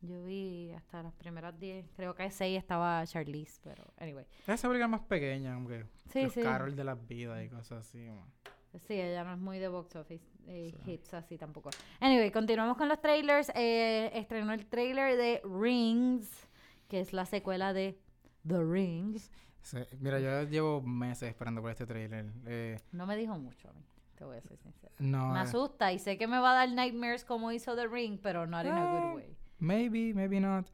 [0.00, 1.86] Yo vi hasta las primeras 10.
[1.96, 4.26] Creo que 6 estaba Charlize, pero anyway.
[4.46, 6.42] Esa película más pequeña, como que Sí, los sí.
[6.42, 8.06] Carol de las vidas y cosas así.
[8.06, 8.26] como.
[8.86, 10.92] Sí, ella no es muy de box office eh, Sí.
[10.92, 11.70] hits así tampoco.
[12.00, 13.50] Anyway, continuamos con los trailers.
[13.54, 16.30] Eh, estrenó el trailer de Rings,
[16.88, 17.98] que es la secuela de
[18.46, 19.18] The Ring.
[19.62, 22.26] Sí, Mira, yo llevo meses esperando por este trailer.
[22.46, 23.82] Eh, No me dijo mucho a mí,
[24.16, 24.92] te voy a ser sincera.
[24.98, 27.86] no, Me eh, asusta y sé que me va a dar nightmares como hizo The
[27.86, 29.36] Ring, pero not in a good way.
[29.58, 30.66] maybe, maybe not.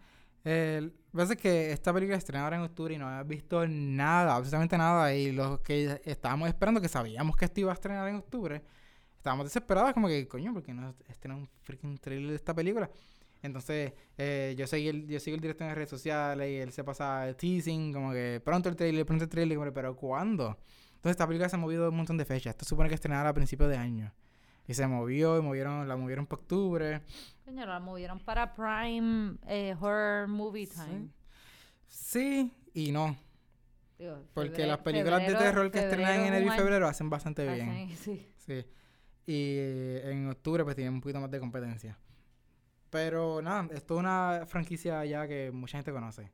[0.45, 4.77] Eh, lo que esta película estrena ahora en octubre y no había visto nada, absolutamente
[4.77, 5.15] nada.
[5.15, 8.63] Y los que estábamos esperando, que sabíamos que esto iba a estrenar en octubre,
[9.17, 12.91] estábamos desesperados, como que, coño, ¿por qué no estrenan un freaking trailer de esta película?
[13.43, 16.73] Entonces, eh, yo seguí el, yo sigo el director en las redes sociales y él
[16.73, 20.59] se pasa teasing, como que pronto el trailer, pronto el trailer, como pero ¿cuándo?
[20.97, 22.53] Entonces, esta película se ha movido un montón de fechas.
[22.53, 24.13] Esto supone que estrenara a principios de año.
[24.67, 27.03] Y se movió, y movieron, la movieron para octubre.
[27.45, 30.67] Coño, la movieron para Prime eh, Horror Movie.
[30.67, 31.09] Time.
[31.89, 33.17] Sí y no.
[33.99, 37.71] Digo, Porque las películas de terror que estrenan en enero y febrero hacen bastante hacen-
[37.71, 37.97] bien.
[37.97, 38.27] sí.
[38.37, 38.67] Sí.
[39.27, 41.99] Y eh, en octubre pues tienen un poquito más de competencia.
[42.91, 46.31] Pero nada, esto es una franquicia ya que mucha gente conoce.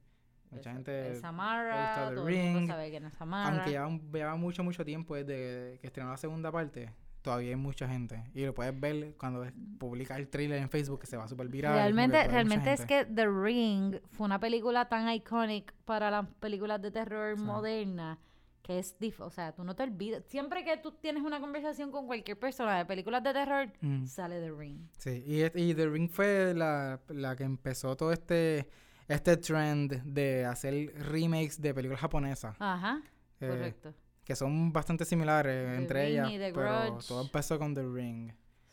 [0.50, 1.12] Mucha gente...
[1.12, 3.56] Es Samara, todo el mundo sabe quién es Samara.
[3.56, 7.88] Aunque lleva, lleva mucho, mucho tiempo desde que estrenó la segunda parte, todavía hay mucha
[7.88, 8.24] gente.
[8.34, 9.46] Y lo puedes ver cuando
[9.78, 11.74] publica el trailer en Facebook que se va súper viral.
[11.74, 16.90] Realmente, realmente es que The Ring fue una película tan icónica para las películas de
[16.90, 17.44] terror Sí.
[17.44, 18.18] modernas
[18.62, 20.22] que es dif o sea, tú no te olvidas.
[20.26, 24.04] Siempre que tú tienes una conversación con cualquier persona de películas de terror, Mm.
[24.06, 24.78] sale The Ring.
[24.98, 28.68] Sí, y, y The Ring fue la, la que empezó todo este,
[29.08, 32.54] este trend de hacer remakes de películas japonesas.
[32.60, 33.00] Ajá,
[33.40, 33.94] eh, correcto.
[34.24, 36.30] Que son bastante similares The entre Ring ellas.
[36.30, 37.08] y The pero Grudge.
[37.08, 38.32] todo empezó con The Ring.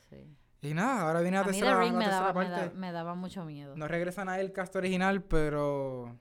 [0.10, 0.18] Sí.
[0.62, 2.50] Y nada, ahora viene la A mí tercera, The Ring la me tercera daba, me,
[2.50, 2.66] parte.
[2.70, 3.76] da- me daba mucho miedo.
[3.76, 6.18] No regresan a el cast original, pero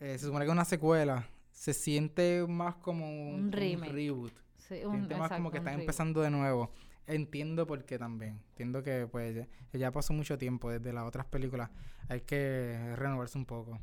[0.00, 1.26] eh, se supone que es una secuela.
[1.52, 3.92] Se siente más como un, Un remake.
[3.92, 4.32] reboot.
[4.58, 5.80] sí, un- Siente más como exacto, que un están reboot.
[5.82, 6.72] empezando de nuevo.
[7.06, 8.40] Entiendo por qué también.
[8.50, 9.46] Entiendo que pues ya,
[9.78, 11.68] ya pasó mucho tiempo desde las otras películas.
[12.08, 13.78] Hay que renovarse un poco.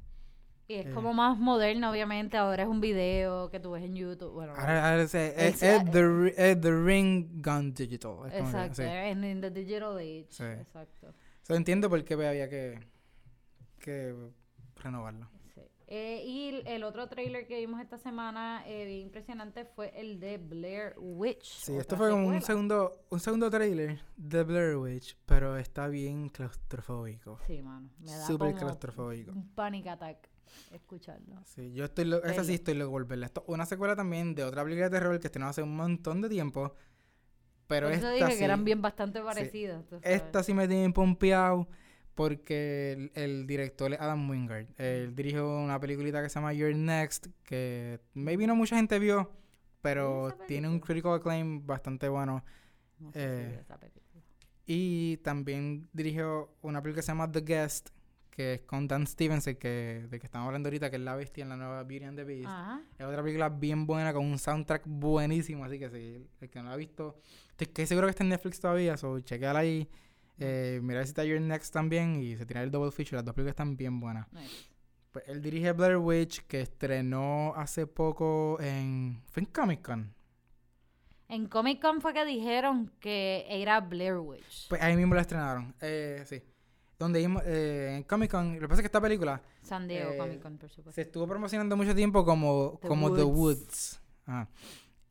[0.70, 0.92] Y es eh.
[0.94, 2.36] como más moderno, obviamente.
[2.38, 4.34] Ahora es un video que tú ves en YouTube.
[4.34, 8.30] Bueno, Ahora, ahora es, es- Es- es the, ri- es the Ring Gone Digital.
[8.30, 8.76] Que, exacto.
[8.76, 8.84] sí.
[8.84, 10.26] En the digital age.
[10.30, 10.44] Sí.
[10.44, 11.14] Exacto.
[11.44, 12.80] So, entiendo por qué había que,
[13.80, 14.14] que
[14.76, 15.30] renovarlo.
[15.56, 15.62] Sí.
[15.88, 20.38] Eh, y el- otro trailer que vimos esta semana, eh, bien impresionante, fue el de
[20.38, 21.46] Blair Witch.
[21.46, 26.28] Sí, esto fue como un segundo, un segundo trailer de Blair Witch, pero está bien
[26.28, 27.40] claustrofóbico.
[27.48, 27.90] Sí, mano.
[28.00, 29.32] Me da Súper claustrofóbico.
[29.32, 30.28] un panic attack
[30.72, 31.42] escucharlo.
[31.46, 33.28] Sí, yo estoy, lo, esa sí estoy loco por verla.
[33.28, 36.30] Esto, una secuela también de otra película de terror que estrenó hace un montón de
[36.30, 36.74] tiempo,
[37.68, 39.84] pero Por eso esta dije sí, que eran bien bastante parecidas.
[40.02, 41.68] esta sí me tiene pompeado
[42.16, 44.68] porque el, el director es Adam Wingard.
[44.78, 49.32] Él dirigió una peliculita que se llama You're Next, que maybe no mucha gente vio,
[49.82, 52.44] pero tiene un critical acclaim bastante bueno.
[53.00, 54.04] No sé si eh, esa película.
[54.66, 57.90] Y también dirigió una película que se llama The Guest,
[58.38, 61.41] que es con Dan Stevenson, que, de que estamos hablando ahorita, que es la bestia
[61.41, 62.45] en la nueva Beauty and the Beast.
[62.45, 62.84] Ajá.
[62.95, 66.65] Es otra película bien buena, con un soundtrack buenísimo, así que si el que no
[66.65, 67.19] la ha visto,
[67.50, 69.89] estoy que seguro que está en Netflix todavía, so chequeala ahí.
[70.38, 73.34] Eh, mira si está Your Next también y se tiene el double feature, las dos
[73.34, 74.32] películas están bien buenas.
[74.32, 74.67] Nice.
[75.12, 79.19] Pues él dirige Blair Witch, que estrenó hace poco en...
[79.30, 80.13] Fue en Comic Con.
[81.28, 84.69] En Comic Con fue que dijeron que era Blair Witch.
[84.69, 86.43] Pues ahí mismo la estrenaron, eh, sí.
[87.00, 90.12] Donde vimos, eh, en Comic Con, lo que pasa es que esta película San Diego
[90.12, 90.92] eh, Comic Con, por supuesto.
[90.94, 93.60] se estuvo promocionando mucho tiempo como The como The Woods.
[93.60, 94.02] Woods.
[94.26, 94.50] Ajá.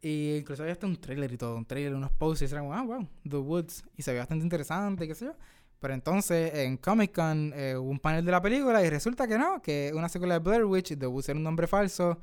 [0.03, 2.83] Y incluso había hasta un trailer y todo, un trailer, unos posters, eran como, ah,
[2.83, 3.85] wow, The Woods.
[3.97, 5.35] Y se veía bastante interesante, qué sé yo.
[5.81, 9.39] Pero entonces en Comic Con eh, hubo un panel de la película y resulta que
[9.39, 12.19] no, que una secuela de Blair Witch, The Woods era un nombre falso.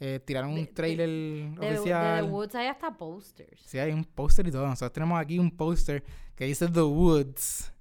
[0.00, 2.24] eh, tiraron un trailer De, de oficial.
[2.24, 3.60] The Woods hay hasta posters.
[3.66, 4.66] Sí, hay un póster y todo.
[4.66, 6.02] Nosotros tenemos aquí un póster
[6.34, 7.72] que dice The Woods.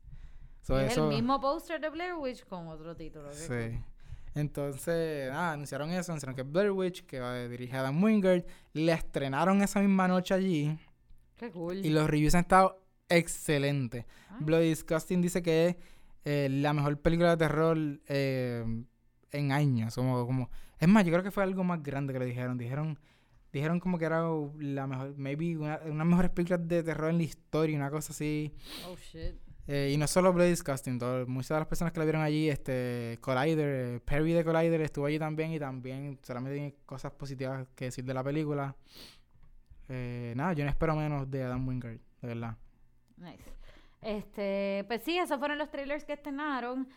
[0.61, 3.31] So, es eso- el mismo póster de Blair Witch con otro título.
[3.33, 3.79] Sí.
[4.33, 8.93] Entonces, nada, anunciaron eso, anunciaron que Blair Witch, que va a dirigir Adam Wingard, la
[8.93, 10.77] estrenaron esa misma noche allí
[11.35, 11.85] Qué cool.
[11.85, 14.05] y los reviews han estado excelentes.
[14.29, 14.37] Ah.
[14.39, 15.75] Bloody Disgusting dice que es
[16.23, 18.63] eh, la mejor película de terror eh,
[19.31, 19.95] en años.
[19.95, 22.57] Como, como, es más, yo creo que fue algo más grande que le dijeron.
[22.57, 22.99] Dijeron
[23.51, 24.23] dijeron como que era
[24.59, 27.91] la mejor, maybe una, una de las mejores películas de terror en la historia, una
[27.91, 28.53] cosa así.
[28.87, 29.35] Oh shit.
[29.67, 32.49] Eh, y no solo Bloody Disgusting, todo- muchas de las personas que la vieron allí,
[32.49, 37.67] este, Collider, eh, Perry de Collider estuvo allí también y también solamente tiene cosas positivas
[37.75, 38.75] que decir de la película.
[39.87, 42.57] Eh, nada, yo no espero menos de Adam Wingard, de verdad.
[43.17, 43.43] Nice.
[44.01, 46.87] Este, pues sí, esos fueron los trailers que estrenaron.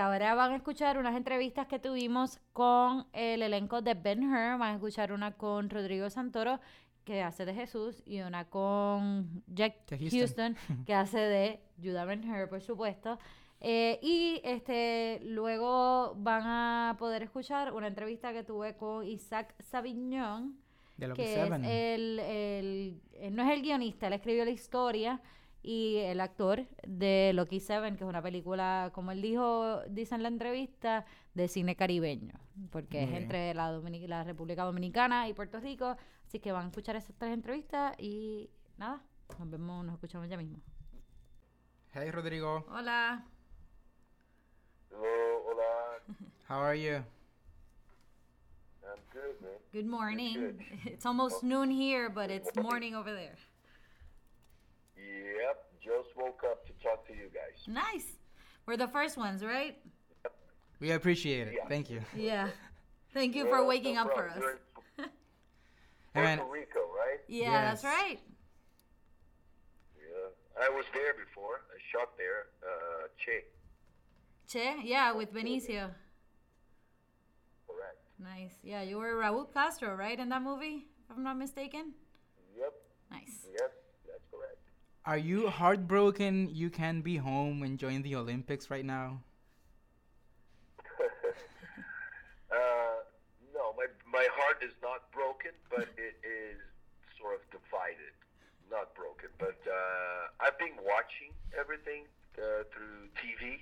[0.00, 4.58] Ahora van a escuchar unas entrevistas que tuvimos con el elenco de Ben Hur.
[4.58, 6.58] Van a escuchar una con Rodrigo Santoro,
[7.04, 10.56] que hace de Jesús, y una con Jack Houston, Houston.
[10.86, 13.18] que hace de Judah Ben Hur, por supuesto.
[13.60, 20.58] Eh, y este luego van a poder escuchar una entrevista que tuve con Isaac Savignón,
[20.98, 21.38] De que que es
[21.96, 25.20] el, el- él no es el guionista, él escribió la historia
[25.64, 30.22] y el actor de Loki Seven, que es una película, como él dijo, dice en
[30.22, 32.34] la entrevista, de cine caribeño,
[32.70, 33.22] porque Muy es bien.
[33.22, 35.96] entre la, Domini- la República Dominicana y Puerto Rico,
[36.26, 39.02] así que van a escuchar esas tres entrevistas y nada,
[39.38, 40.60] nos vemos, nos escuchamos ya mismo.
[41.94, 43.24] Hey Rodrigo, Hola.
[44.90, 45.64] Hello, hola.
[46.48, 47.02] how are you?
[48.84, 49.58] I'm good, man.
[49.72, 50.34] Good morning.
[50.34, 50.60] Good.
[50.92, 53.36] It's almost noon here, but it's morning over there.
[54.96, 57.66] Yep, just woke up to talk to you guys.
[57.66, 58.06] Nice.
[58.66, 59.76] We're the first ones, right?
[60.80, 61.54] We appreciate it.
[61.56, 61.68] Yeah.
[61.68, 62.00] Thank you.
[62.16, 62.48] Yeah.
[63.12, 64.32] Thank you for waking no up for us.
[64.32, 64.58] problem.
[66.16, 67.20] You're in Puerto Rico, right?
[67.28, 68.18] Yeah, that's right.
[69.96, 70.64] Yeah.
[70.64, 71.62] I was there before.
[71.70, 72.46] I shot there.
[72.62, 73.44] Uh, Che.
[74.48, 75.90] Che, yeah, with Benicio.
[77.68, 77.98] Correct.
[78.18, 78.54] Nice.
[78.64, 81.92] Yeah, you were Raul Castro, right, in that movie, if I'm not mistaken?
[82.58, 82.72] Yep.
[83.12, 83.46] Nice.
[83.52, 83.83] Yes, that's correct.
[85.06, 89.20] Are you heartbroken you can be home enjoying the Olympics right now?
[92.50, 93.04] uh,
[93.52, 96.56] no, my my heart is not broken, but it is
[97.20, 98.16] sort of divided.
[98.70, 102.08] Not broken, but uh, I've been watching everything
[102.40, 103.60] uh, through TV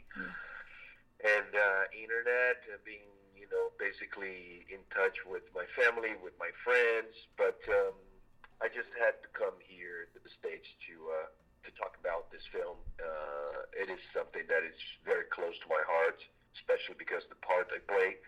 [1.27, 6.55] and uh, internet, and being you know basically in touch with my family, with my
[6.63, 7.19] friends.
[7.37, 7.99] But um,
[8.63, 11.29] I just had to come here to the states to uh,
[11.67, 12.79] to talk about this film.
[12.95, 16.23] Uh, it is something that is very close to my heart,
[16.55, 18.23] especially because the part I play.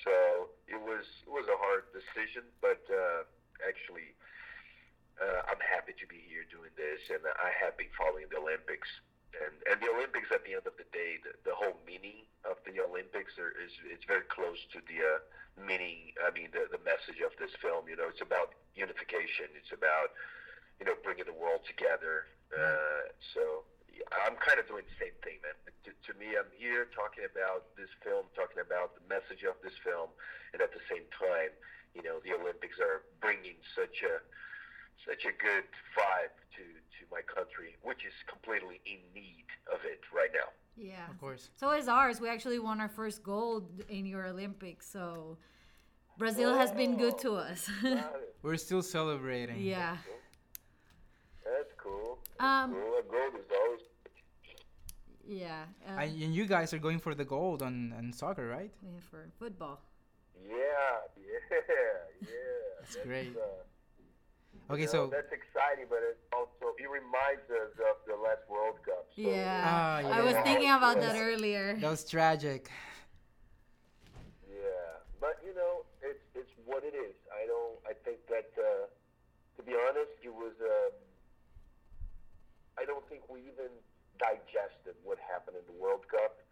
[0.00, 3.28] So it was it was a hard decision, but uh,
[3.62, 4.16] actually.
[5.16, 8.84] Uh, I'm happy to be here doing this, and I have been following the Olympics.
[9.36, 12.56] And, and the Olympics, at the end of the day, the, the whole meaning of
[12.64, 15.20] the Olympics are, is it's very close to the uh,
[15.60, 16.16] meaning.
[16.22, 17.88] I mean, the the message of this film.
[17.88, 19.52] You know, it's about unification.
[19.56, 20.16] It's about
[20.80, 22.28] you know bringing the world together.
[22.48, 25.56] Uh, so yeah, I'm kind of doing the same thing, man.
[25.88, 29.74] To, to me, I'm here talking about this film, talking about the message of this
[29.80, 30.12] film,
[30.52, 31.52] and at the same time,
[31.96, 34.20] you know, the Olympics are bringing such a
[35.04, 35.64] such a good
[35.96, 40.50] vibe to, to my country, which is completely in need of it right now.
[40.76, 41.08] Yeah.
[41.10, 41.50] Of course.
[41.56, 42.20] So is ours.
[42.20, 44.86] We actually won our first gold in your Olympics.
[44.90, 45.38] So
[46.18, 47.70] Brazil has been good to us.
[48.42, 49.60] We're still celebrating.
[49.60, 49.96] yeah.
[51.44, 52.18] That's cool.
[52.38, 52.98] That's Um, cool.
[52.98, 53.80] A gold is always
[55.26, 55.64] Yeah.
[55.88, 58.72] Uh, And, and you guys are going for the gold on, on soccer, right?
[58.82, 59.80] yeah, for football.
[60.44, 60.52] yeah,
[61.16, 61.58] yeah,
[62.20, 62.28] yeah.
[62.80, 63.34] That's great.
[63.36, 63.62] Uh,
[64.68, 68.42] Okay, you know, so that's exciting, but it also it reminds us of the last
[68.50, 69.06] World Cup.
[69.14, 69.62] So, Yeah.
[69.62, 71.78] Ah, I was thinking about that earlier.
[71.78, 72.70] that was tragic.
[74.50, 77.14] Yeah, but you know, it's it's what it is.
[77.30, 77.78] I don't.
[77.86, 78.90] I think that, uh,
[79.56, 80.54] to be honest, it was.
[80.58, 80.92] Um,
[82.76, 83.70] I don't think we even
[84.18, 86.42] digested what happened in the World Cup,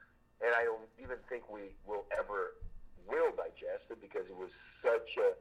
[0.40, 2.54] and I don't even think we will ever
[3.10, 4.48] will digest it because it was
[4.80, 5.36] such a,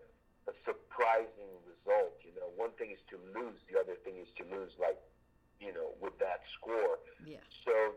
[0.47, 2.15] a surprising result.
[2.23, 4.99] You know, one thing is to lose, the other thing is to lose like,
[5.59, 6.99] you know, with that score.
[7.23, 7.39] Yeah.
[7.63, 7.95] So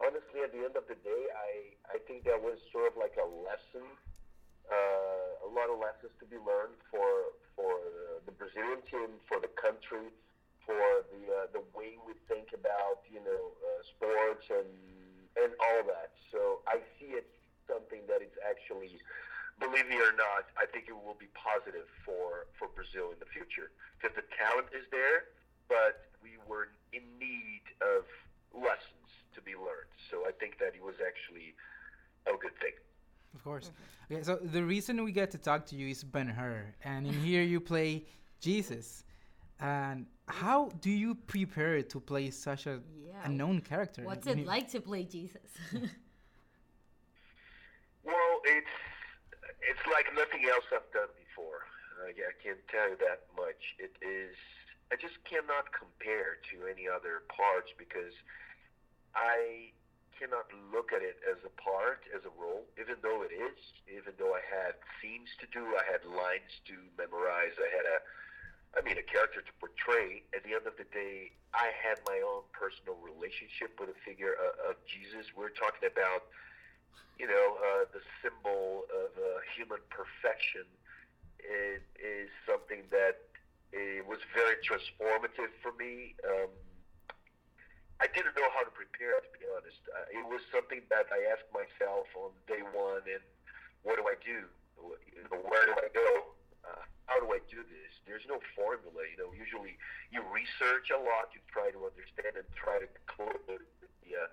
[0.00, 3.14] honestly, at the end of the day, I I think that was sort of like
[3.20, 3.84] a lesson,
[4.68, 7.76] uh, a lot of lessons to be learned for for
[8.26, 10.10] the Brazilian team, for the country,
[10.64, 14.70] for the uh, the way we think about you know uh, sports and
[15.36, 16.16] and all that.
[16.32, 17.28] So I see it
[17.68, 18.98] something that is actually.
[19.60, 23.30] Believe me or not, I think it will be positive for, for Brazil in the
[23.30, 25.30] future because the talent is there,
[25.68, 28.04] but we were in need of
[28.52, 29.90] lessons to be learned.
[30.10, 31.54] So I think that it was actually
[32.26, 32.74] a good thing.
[33.34, 33.70] Of course.
[34.10, 37.14] Okay, so the reason we get to talk to you is Ben Hur, and in
[37.14, 38.04] here you play
[38.40, 39.04] Jesus.
[39.60, 43.12] And how do you prepare to play such a Yeah.
[43.24, 44.02] unknown character?
[44.02, 45.48] What's it like to play Jesus?
[48.04, 48.68] Well, it's
[49.64, 51.64] it's like nothing else I've done before.
[52.00, 53.78] Uh, yeah, I can't tell you that much.
[53.78, 54.36] It is.
[54.92, 58.12] I just cannot compare to any other parts because
[59.16, 59.72] I
[60.18, 63.58] cannot look at it as a part, as a role, even though it is.
[63.90, 67.98] Even though I had scenes to do, I had lines to memorize, I had a,
[68.74, 70.22] I mean, a character to portray.
[70.34, 74.34] At the end of the day, I had my own personal relationship with the figure
[74.38, 75.30] of, of Jesus.
[75.34, 76.30] We're talking about
[77.18, 80.66] you know, uh, the symbol of uh, human perfection
[81.38, 83.22] is, is something that
[83.74, 86.14] it was very transformative for me.
[86.22, 86.50] Um,
[88.02, 89.78] I didn't know how to prepare, to be honest.
[89.86, 93.22] Uh, it was something that I asked myself on day one, and
[93.86, 94.50] what do I do?
[95.14, 96.10] You know, where do I go?
[96.66, 97.92] Uh, how do I do this?
[98.06, 99.06] There's no formula.
[99.06, 99.78] You know, usually
[100.10, 104.28] you research a lot, you try to understand and try to close the uh,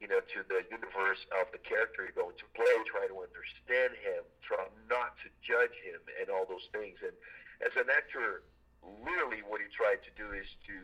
[0.00, 3.96] you know, to the universe of the character you're going to play, try to understand
[4.04, 4.60] him, try
[4.92, 7.00] not to judge him, and all those things.
[7.00, 7.16] And
[7.64, 8.44] as an actor,
[8.84, 10.76] literally what he tried to do is to,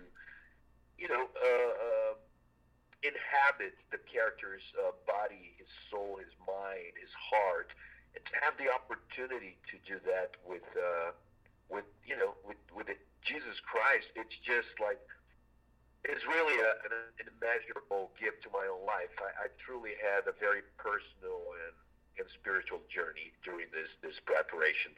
[0.96, 2.12] you know, uh, uh,
[3.04, 7.68] inhabit the character's uh, body, his soul, his mind, his heart,
[8.16, 11.12] and to have the opportunity to do that with, uh,
[11.68, 14.12] with you know, with with it, Jesus Christ.
[14.14, 15.00] It's just like
[16.04, 19.12] it's really a, an, an immeasurable gift to my own life.
[19.18, 21.74] I, I truly had a very personal and,
[22.18, 24.92] and spiritual journey during this this preparation,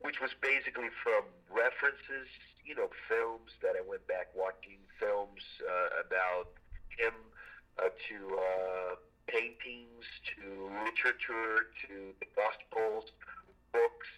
[0.00, 2.30] which was basically from references,
[2.64, 6.54] you know, films that I went back watching, films uh, about
[6.94, 7.14] him,
[7.78, 8.92] uh, to uh,
[9.26, 10.06] paintings,
[10.38, 13.10] to literature, to the Gospels,
[13.72, 14.08] books.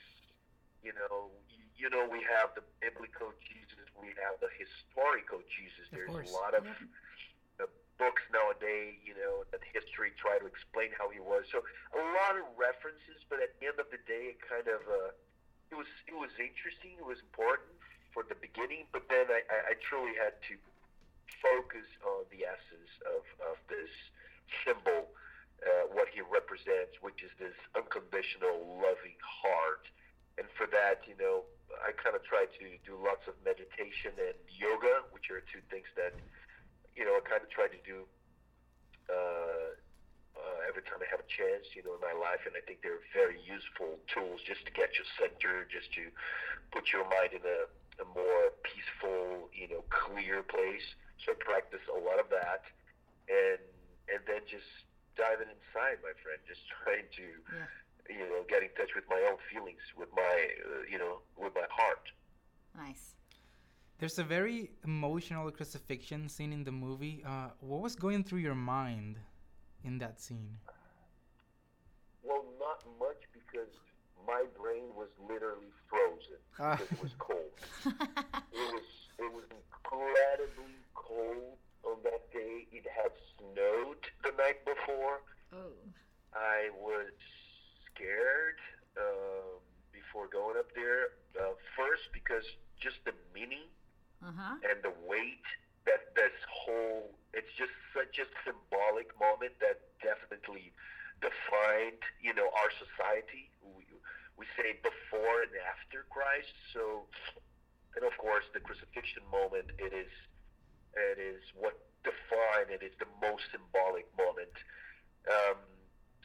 [0.83, 1.29] you know,
[1.77, 3.67] you know, we have the biblical Jesus,
[4.01, 5.87] we have the historical Jesus.
[5.91, 6.31] Of There's course.
[6.31, 7.67] a lot of uh,
[7.99, 11.47] books nowadays, you know, that history try to explain how he was.
[11.51, 11.63] So
[11.95, 15.13] a lot of references, but at the end of the day, it kind of uh,
[15.71, 16.97] it was it was interesting.
[16.97, 17.75] It was important
[18.15, 20.57] for the beginning, but then I, I, I truly had to
[21.45, 23.93] focus on the essence of, of this
[24.65, 25.13] symbol,
[25.61, 29.85] uh, what he represents, which is this unconditional, loving heart.
[30.38, 31.44] And for that, you know,
[31.83, 35.87] I kind of try to do lots of meditation and yoga, which are two things
[35.98, 36.14] that,
[36.94, 38.07] you know, I kind of try to do
[39.11, 39.74] uh,
[40.38, 42.46] uh, every time I have a chance, you know, in my life.
[42.46, 46.09] And I think they're very useful tools just to get you centered, just to
[46.70, 47.66] put your mind in a,
[47.98, 50.87] a more peaceful, you know, clear place.
[51.27, 52.62] So I practice a lot of that,
[53.27, 53.59] and
[54.07, 54.70] and then just
[55.18, 57.27] diving inside, my friend, just trying to,
[58.09, 61.55] you know, get in touch with my own feelings, with my, uh, you know, with
[61.55, 62.11] my heart.
[62.77, 63.14] Nice.
[63.99, 67.23] There's a very emotional crucifixion scene in the movie.
[67.27, 69.16] Uh, what was going through your mind
[69.85, 70.59] in that scene?
[72.23, 73.73] Well, not much because
[74.27, 77.51] my brain was literally frozen because it was cold.
[77.87, 82.66] it was it was incredibly cold on that day.
[82.71, 85.23] It had snowed the night before.
[85.53, 85.73] Oh.
[86.35, 87.11] I was
[87.99, 88.59] scared
[88.97, 89.61] um,
[89.93, 91.11] before going up there.
[91.39, 92.45] Uh, first, because
[92.81, 93.69] just the meaning
[94.23, 94.59] Uh huh.
[94.63, 95.45] and the weight
[95.87, 100.73] that this whole it's just such a symbolic moment that definitely
[101.21, 103.85] defined you know our society we,
[104.37, 107.07] we say before and after christ so
[107.97, 110.11] and of course the crucifixion moment it is
[110.95, 114.53] it is what defined it is the most symbolic moment
[115.31, 115.78] um,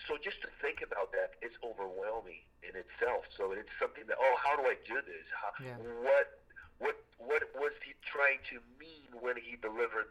[0.07, 3.23] so just to think about that is overwhelming in itself.
[3.37, 5.25] So it's something that oh how do i do this?
[5.37, 5.77] How, Yeah.
[6.01, 6.27] what
[6.81, 10.09] what what was he trying to mean when he delivered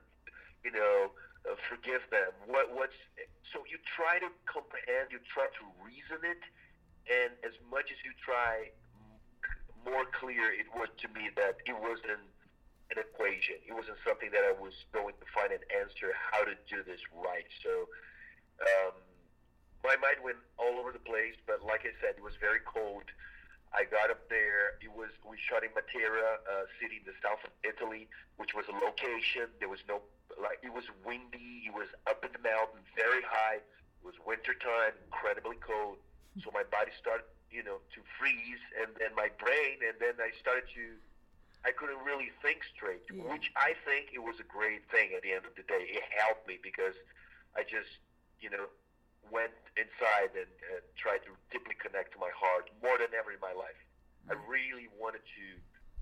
[0.64, 1.10] you know
[1.44, 2.30] uh, forgive them?
[2.46, 2.96] What what's
[3.52, 6.42] so you try to comprehend you try to reason it
[7.10, 8.70] and as much as you try
[9.84, 12.22] more clear it was to me that it wasn't
[12.94, 13.58] an equation.
[13.66, 17.00] It wasn't something that i was going to find an answer how to do this
[17.10, 17.48] right.
[17.64, 17.88] So
[18.62, 18.94] um,
[19.84, 23.04] my mind went all over the place but like i said it was very cold
[23.72, 24.76] I got up there.
[24.84, 28.04] It was we shot in Matera, uh, city in the south of Italy,
[28.36, 29.48] which was a location.
[29.64, 30.04] There was no
[30.36, 31.64] like it was windy.
[31.64, 33.64] It was up in the mountain, very high.
[33.64, 35.96] It was winter time, incredibly cold.
[36.44, 40.36] So my body started, you know, to freeze, and then my brain, and then I
[40.36, 40.84] started to.
[41.64, 43.24] I couldn't really think straight, Yeah.
[43.32, 45.96] which I think it was a great thing at the end of the day.
[45.96, 46.92] It helped me because
[47.56, 47.88] I just,
[48.36, 48.68] you know,
[49.32, 53.40] went inside and, and tried to deeply connect to my heart more than ever in
[53.40, 53.80] my life.
[54.28, 55.46] I really wanted to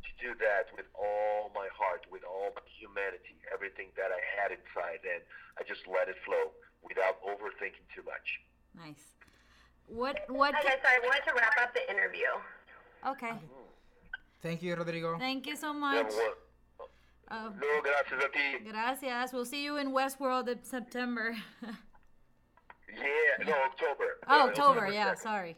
[0.01, 4.49] to do that with all my heart, with all my humanity, everything that I had
[4.51, 5.21] inside, and
[5.59, 8.27] I just let it flow without overthinking too much.
[8.75, 9.05] Nice.
[9.87, 10.17] What?
[10.29, 10.55] What?
[10.57, 12.29] Okay, so I wanted to wrap up the interview.
[13.07, 13.33] Okay.
[14.43, 15.19] Thank you, Rodrigo.
[15.19, 16.07] Thank you so much.
[16.09, 16.35] well,
[17.29, 18.71] Uh, no, gracias a ti.
[18.71, 19.33] gracias.
[19.33, 21.37] We'll see you in Westworld in September.
[22.97, 24.19] Yeah, no, October.
[24.27, 24.85] oh, Uh, October.
[24.93, 25.15] Yeah.
[25.15, 25.19] 2nd.
[25.23, 25.55] Sorry.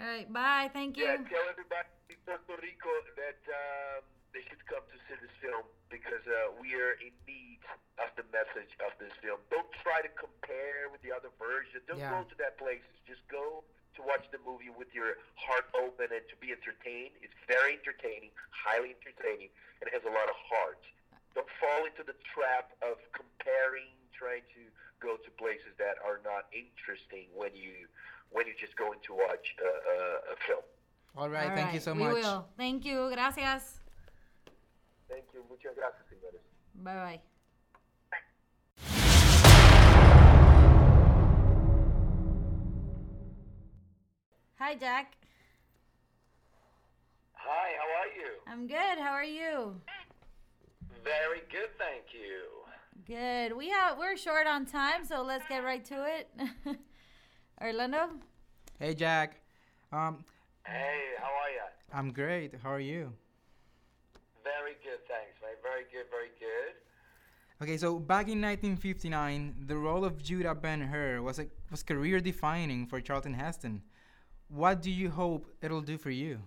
[0.00, 0.28] All right.
[0.32, 0.70] Bye.
[0.72, 1.04] Thank you.
[1.04, 5.62] Yeah, tell everybody in Puerto Rico that um, they should come to see this film
[5.90, 7.62] because uh, we are in need
[8.02, 9.38] of the message of this film.
[9.54, 11.78] Don't try to compare with the other version.
[11.86, 12.10] Don't Yeah.
[12.10, 12.82] go to that place.
[13.06, 13.62] Just go
[13.94, 17.14] to watch the movie with your heart open and to be entertained.
[17.22, 20.82] It's very entertaining, highly entertaining, and it has a lot of heart.
[21.38, 24.62] Don't fall into the trap of comparing, trying to
[25.04, 27.84] go to places that are not interesting when you
[28.32, 29.96] when you're just going to watch a, a,
[30.32, 30.64] a film.
[31.16, 32.14] All right, All thank you right, so we much.
[32.14, 32.48] will.
[32.56, 33.10] Thank you.
[33.12, 33.78] Gracias.
[35.08, 35.44] Thank you.
[35.48, 36.42] Muchas gracias, señores.
[36.74, 37.20] Bye bye.
[44.58, 45.12] Hi, Jack.
[47.34, 48.30] Hi, how are you?
[48.46, 48.98] I'm good.
[48.98, 49.76] How are you?
[51.04, 52.63] Very good, thank you.
[53.06, 53.56] Good.
[53.56, 56.30] We have we're short on time, so let's get right to it.
[57.60, 58.10] Orlando.
[58.78, 59.40] Hey, Jack.
[59.92, 60.24] Um,
[60.66, 61.66] Hey, how are you?
[61.92, 62.54] I'm great.
[62.62, 63.12] How are you?
[64.42, 65.60] Very good, thanks, mate.
[65.62, 66.72] Very good, very good.
[67.60, 72.18] Okay, so back in 1959, the role of Judah Ben Hur was a, was career
[72.18, 73.82] defining for Charlton Heston.
[74.48, 76.40] What do you hope it'll do for you?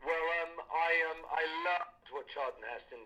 [0.00, 3.04] Well, um, I um, I loved what Charlton Heston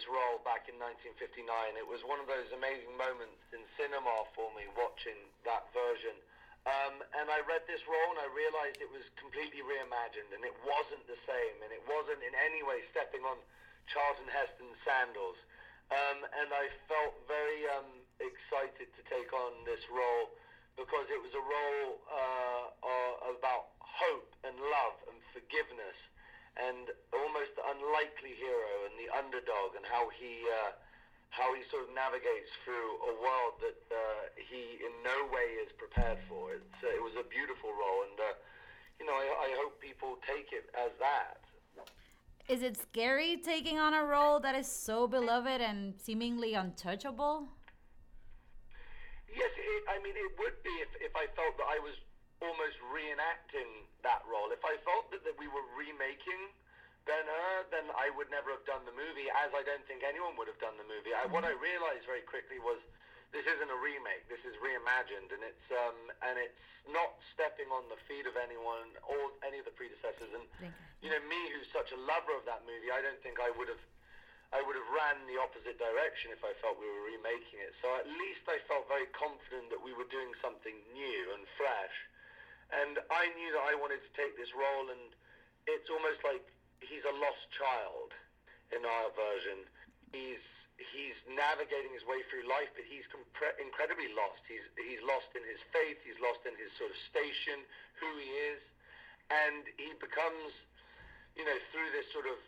[0.00, 1.44] this role back in 1959.
[1.76, 6.16] It was one of those amazing moments in cinema for me watching that version
[6.64, 10.56] Um, and I read this role and I realized it was completely reimagined and it
[10.64, 13.36] wasn't the same and it wasn't in any way stepping on
[13.92, 15.36] Charlton Heston's sandals.
[15.92, 20.32] Um, and I felt very um, excited to take on this role
[20.80, 25.96] because it was a role uh, uh, about hope and love and forgiveness
[26.58, 30.74] and almost the unlikely hero and the underdog and how he uh,
[31.30, 35.70] how he sort of navigates through a world that uh, he in no way is
[35.78, 36.58] prepared for.
[36.58, 38.34] It's, uh, it was a beautiful role, and uh,
[38.98, 41.38] you know, I, I hope people take it as that.
[42.50, 47.46] Is it scary taking on a role that is so beloved and seemingly untouchable?
[49.30, 51.94] Yes, it, I mean, it would be if, if I felt that I was
[52.40, 54.48] almost reenacting that role.
[54.52, 56.52] If I felt that, that we were remaking
[57.08, 60.36] Ben Hur, then I would never have done the movie, as I don't think anyone
[60.36, 61.12] would have done the movie.
[61.16, 62.80] I, what I realized very quickly was
[63.32, 64.26] this isn't a remake.
[64.26, 68.90] This is reimagined, and it's um, and it's not stepping on the feet of anyone
[69.06, 70.32] or any of the predecessors.
[70.34, 70.44] And
[71.00, 73.70] you know, me who's such a lover of that movie, I don't think I would
[73.70, 73.80] have.
[74.50, 77.70] I would have ran the opposite direction if I felt we were remaking it.
[77.78, 81.94] So at least I felt very confident that we were doing something new and fresh.
[82.70, 85.10] And I knew that I wanted to take this role, and
[85.66, 86.42] it's almost like
[86.78, 88.14] he's a lost child
[88.70, 89.66] in our version.
[90.14, 90.42] He's
[90.80, 94.40] he's navigating his way through life, but he's compre- incredibly lost.
[94.46, 95.98] He's he's lost in his faith.
[96.06, 97.66] He's lost in his sort of station,
[97.98, 98.62] who he is,
[99.28, 100.54] and he becomes,
[101.34, 102.38] you know, through this sort of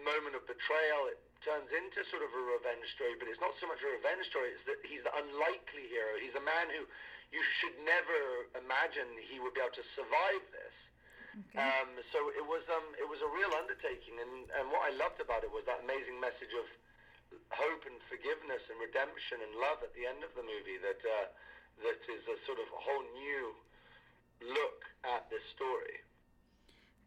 [0.00, 3.18] moment of betrayal, it turns into sort of a revenge story.
[3.18, 6.16] But it's not so much a revenge story; it's that he's the unlikely hero.
[6.22, 6.86] He's a man who
[7.32, 10.76] you should never imagine he would be able to survive this.
[11.56, 15.16] Um, so it was um, it was a real undertaking, and, and what I loved
[15.16, 16.68] about it was that amazing message of
[17.48, 20.76] hope and forgiveness and redemption and love at the end of the movie.
[20.76, 21.32] That uh,
[21.88, 23.56] that is a sort of a whole new
[24.44, 26.04] look at this story.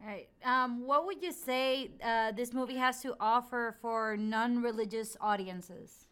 [0.02, 0.28] Right.
[0.42, 6.05] Um, what would you say uh, this movie has to offer for non-religious audiences?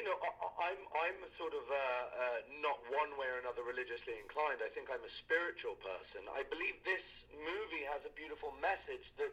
[0.00, 3.60] You know, I, I- I'm I'm sort of uh, uh, not one way or another
[3.60, 4.64] religiously inclined.
[4.64, 6.24] I think I'm a spiritual person.
[6.32, 7.04] I believe this
[7.36, 9.32] movie has a beautiful message that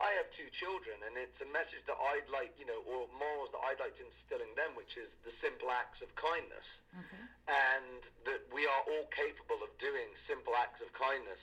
[0.00, 3.52] I have two children, and it's a message that I'd like, you know, or morals
[3.52, 6.64] that I'd like to instill in them, which is the simple acts of kindness,
[6.96, 7.24] Okay.
[7.52, 11.40] and that we are all capable of doing simple acts of kindness,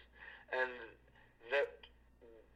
[0.56, 0.72] and
[1.54, 1.70] that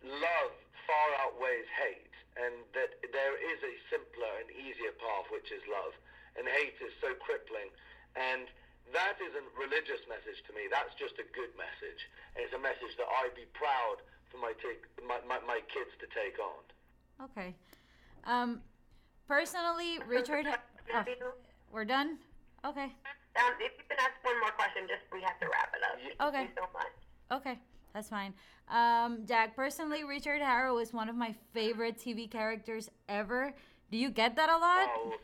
[0.01, 0.53] love
[0.89, 2.08] far outweighs hate,
[2.39, 5.91] and that there is a simpler and easier path, which is love,
[6.39, 7.67] and hate is so crippling.
[8.15, 8.47] And
[8.95, 10.71] that isn't religious message to me.
[10.71, 12.01] That's just a good message.
[12.33, 15.91] And it's a message that I'd be proud for my, take, my, my, my kids
[15.99, 16.63] to take on.
[17.29, 17.51] Okay.
[18.23, 18.63] Um,
[19.27, 20.47] personally, Richard.
[20.47, 21.03] oh,
[21.71, 22.17] we're done.
[22.65, 22.89] Okay.
[23.37, 25.99] Um, if you can ask one more question, just we have to wrap it up.
[25.99, 26.15] Yeah.
[26.17, 26.43] Thank Okay.
[26.49, 26.95] you so much.
[27.29, 27.59] Okay,
[27.93, 28.33] that's fine.
[28.69, 33.53] Um, Jack, personally, Richard Harrow is one of my favorite TV characters ever.
[33.89, 34.85] Do you get that a lot?
[34.93, 35.17] Oh,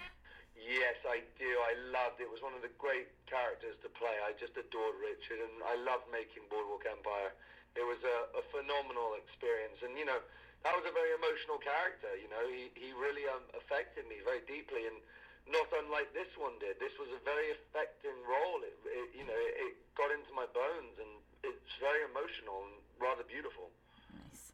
[0.56, 1.48] yes, I do.
[1.48, 2.28] I loved it.
[2.28, 4.12] It was one of the great characters to play.
[4.20, 7.32] I just adored Richard, and I loved making Boardwalk Empire.
[7.72, 10.20] It was a, a phenomenal experience, and you know,
[10.60, 12.12] that was a very emotional character.
[12.20, 15.00] You know, he he really um, affected me very deeply, and
[15.48, 16.76] not unlike this one did.
[16.76, 18.60] This was a very affecting role.
[18.60, 21.12] It, it you know, it, it got into my bones, and
[21.44, 23.70] it's very emotional and rather beautiful.
[24.14, 24.52] Nice.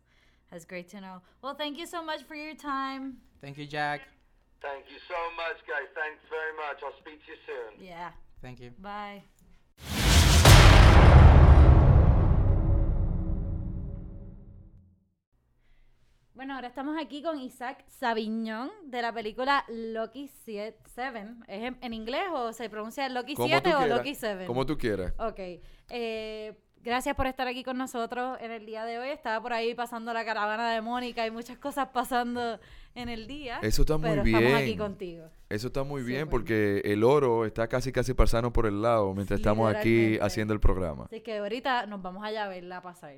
[0.51, 1.21] That's great to know.
[1.43, 3.19] Well, thank you so much for your time.
[3.41, 4.01] Thank you, Jack.
[4.61, 5.89] Thank you so much, guys.
[5.95, 6.83] Thanks very much.
[6.83, 7.85] I'll speak to you soon.
[7.87, 8.11] Yeah.
[8.43, 8.71] Thank you.
[8.79, 9.23] Bye.
[16.35, 20.79] Bueno, ahora estamos aquí con Isaac Sabiñón de la película Loki 7.
[21.49, 23.99] ¿Es en, en inglés o se pronuncia Loki Como 7 tú o quieras.
[23.99, 24.47] Loki 7?
[24.47, 25.13] Como tú quieras.
[25.19, 25.41] Ok.
[25.91, 26.55] Eh,
[26.85, 29.09] gracias por estar aquí con nosotros en el día de hoy.
[29.09, 32.59] Estaba por ahí pasando la caravana de Mónica y muchas cosas pasando
[32.95, 33.59] en el día.
[33.63, 34.79] Eso está muy pero estamos aquí bien.
[34.79, 35.25] contigo.
[35.49, 36.31] Eso está muy bien Súper.
[36.31, 40.61] porque el oro está casi casi pasando por el lado mientras estamos aquí haciendo el
[40.61, 41.05] programa.
[41.05, 43.15] Así que ahorita nos vamos allá a verla pasar.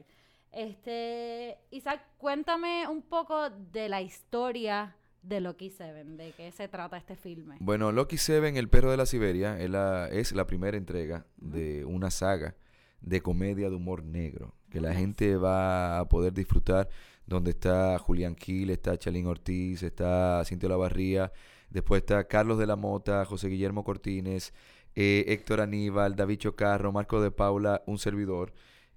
[0.53, 6.97] Este, Isaac, cuéntame un poco de la historia de Loki 7, de qué se trata
[6.97, 7.57] este filme.
[7.61, 11.85] Bueno, Loki Seven, El perro de la Siberia, es la, es la primera entrega de
[11.85, 12.55] una saga
[13.01, 16.89] de comedia de humor negro que la gente va a poder disfrutar
[17.27, 21.33] donde está Julián Gil, está Chalín Ortiz, está Cintia Lavarría,
[21.69, 24.53] después está Carlos de la Mota, José Guillermo Cortines,
[24.95, 28.53] eh, Héctor Aníbal, David Chocarro, Marco de Paula, un servidor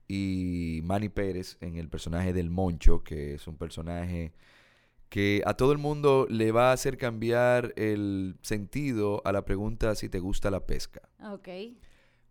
[0.07, 4.33] y Manny Pérez en el personaje del Moncho, que es un personaje
[5.09, 9.93] que a todo el mundo le va a hacer cambiar el sentido a la pregunta
[9.93, 11.01] si te gusta la pesca.
[11.31, 11.49] Ok.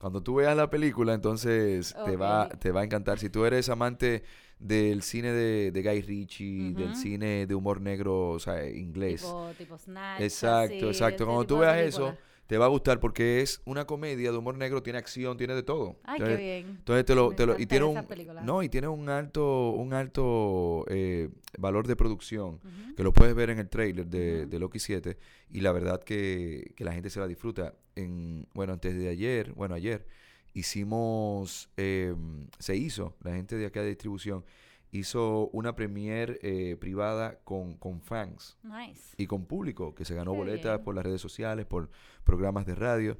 [0.02, 3.20] Cuando tú veas la película, entonces te, va, te va a encantar.
[3.20, 4.24] Si tú eres amante
[4.58, 9.20] del cine de, de Guy Ritchie, del cine de humor negro, o sea, inglés.
[9.20, 10.20] Tipo, tipo Snatch.
[10.22, 11.24] Exacto, así, exacto.
[11.24, 12.16] Cuando tú veas eso.
[12.52, 15.62] Te va a gustar porque es una comedia de humor negro, tiene acción, tiene de
[15.62, 15.96] todo.
[16.04, 16.66] Ay, Entonces- qué bien.
[16.80, 17.98] entonces te lo, Me te lo- y tiene un
[18.44, 22.60] no y tiene un alto un alto eh, valor de producción
[22.94, 24.50] que lo puedes ver en el trailer de, Ujú.
[24.50, 25.16] de Loki 7
[25.48, 29.52] y la verdad que, que la gente se la disfruta en bueno antes de ayer
[29.54, 30.04] bueno ayer
[30.52, 32.14] hicimos eh,
[32.58, 34.44] se hizo la gente de acá de distribución
[34.92, 39.14] hizo una premiere eh, privada con, con fans Nice.
[39.16, 40.84] y con público que se ganó Qué boletas bien.
[40.84, 41.90] por las redes sociales, por
[42.24, 43.18] programas de radio.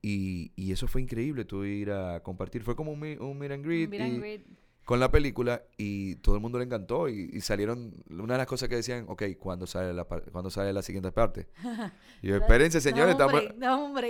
[0.00, 2.62] Y, y eso fue increíble, tú ir a compartir.
[2.62, 4.46] Fue como un, un meet and greet, Meet and y- greet.
[4.88, 7.10] Con la película y todo el mundo le encantó.
[7.10, 10.72] Y, y salieron, una de las cosas que decían, ok, ¿cuándo sale la, ¿cuándo sale
[10.72, 11.46] la siguiente parte?
[12.22, 13.42] Y yo, espérense, señores, estamos.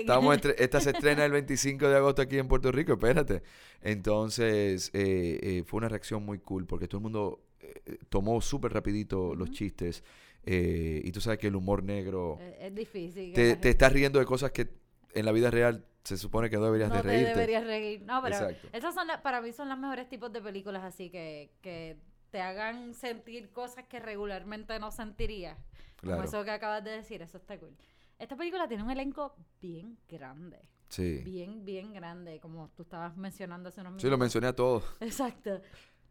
[0.03, 3.43] Estamos entre- esta se estrena el 25 de agosto aquí en Puerto Rico, espérate.
[3.83, 8.73] Entonces, eh, eh, fue una reacción muy cool porque todo el mundo eh, tomó súper
[8.73, 10.05] rapidito los chistes
[10.45, 13.33] eh, y tú sabes que el humor negro es difícil.
[13.35, 14.69] te, te estás riendo de cosas que
[15.13, 17.31] en la vida real se supone que no deberías no de te reírte.
[17.35, 18.03] deberías reír.
[18.03, 18.69] No, pero Exacto.
[18.73, 21.97] esas son las, para mí son los mejores tipos de películas así que, que
[22.31, 25.57] te hagan sentir cosas que regularmente no sentirías.
[26.01, 27.77] Como Claro, eso que acabas de decir, eso está cool.
[28.19, 30.61] Esta película tiene un elenco bien grande.
[30.89, 31.19] sí.
[31.25, 34.03] Bien, bien grande, como tú estabas mencionando hace unos minutos.
[34.03, 34.85] Sí, lo mencioné a todos.
[35.01, 35.61] Exacto.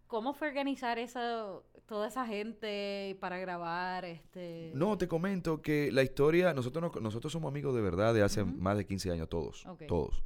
[0.07, 4.05] ¿Cómo fue organizar eso, toda esa gente para grabar?
[4.05, 4.71] Este...
[4.73, 8.43] No, te comento que la historia, nosotros, no- nosotros somos amigos de verdad de hace
[8.43, 10.23] más de 15 años, todos, todos.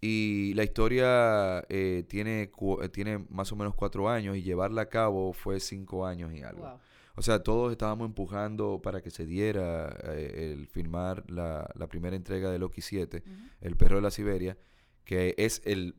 [0.00, 2.50] Y la historia eh, tiene,
[2.82, 6.42] eh, tiene más o menos cuatro años y llevarla a cabo fue cinco años y
[6.42, 6.62] algo.
[6.62, 6.78] Wow.
[7.16, 12.14] O sea, todos estábamos empujando para que se diera eh, el filmar la, la primera
[12.14, 13.34] entrega de Loki 7, Ujú.
[13.60, 14.56] El perro de la Siberia,
[15.04, 15.96] que es el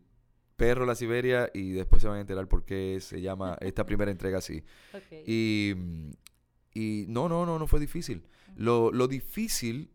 [0.59, 4.11] perro la Siberia y después se van a enterar por qué se llama esta primera
[4.11, 4.63] entrega así.
[5.25, 5.73] Y,
[6.75, 8.27] y no, no, no, no fue difícil.
[8.55, 9.89] Lo, lo difícil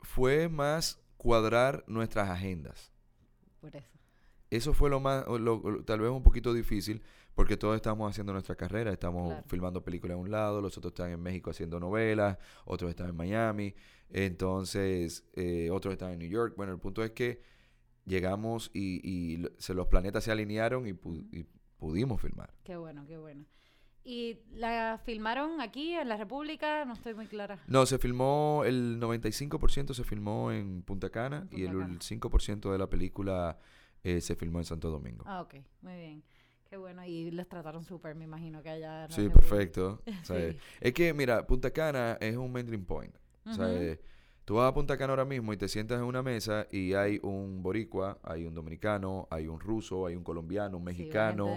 [0.00, 2.90] fue más cuadrar nuestras agendas.
[3.60, 3.98] Por eso.
[4.50, 7.02] Eso fue lo más, lo- tal vez un poquito difícil,
[7.34, 9.44] porque todos estamos haciendo nuestra carrera, estamos Claro.
[9.48, 13.16] filmando películas en un lado, los otros están en México haciendo novelas, otros están en
[13.16, 13.74] Miami,
[14.10, 16.54] entonces eh, otros están en New York.
[16.56, 17.42] Bueno, el punto es que
[18.08, 21.46] llegamos y, y se, los planetas se alinearon y, pu- y
[21.78, 22.52] pudimos filmar.
[22.64, 23.44] Qué bueno, qué bueno.
[24.04, 26.84] ¿Y la filmaron aquí en la República?
[26.86, 27.58] No estoy muy clara.
[27.66, 31.92] No, se filmó, el 95% se filmó en Punta Cana En y el, Punta Cana.
[31.94, 33.58] el 5% de la película
[34.02, 35.24] eh, se filmó en Santo Domingo.
[35.26, 36.24] Ah, ok, muy bien.
[36.64, 37.04] Qué bueno.
[37.04, 39.08] Y les trataron súper, me imagino que allá.
[39.10, 40.02] sí, perfecto.
[40.22, 40.56] O sea, Sí.
[40.80, 43.14] Es que, mira, Punta Cana es un melting point.
[43.44, 43.74] O sea, Ujú.
[43.76, 44.00] eh,
[44.48, 47.20] tú vas a Punta Cana ahora mismo y te sientas en una mesa y hay
[47.22, 51.54] un boricua, hay un dominicano, hay un ruso, hay un colombiano, un mexicano,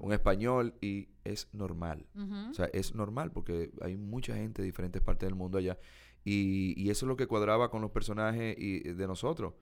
[0.00, 2.08] un español y es normal.
[2.50, 5.78] O sea, es normal porque hay mucha gente de diferentes partes del mundo allá.
[6.24, 9.54] Y, y eso es lo que cuadraba con los personajes y, de nosotros.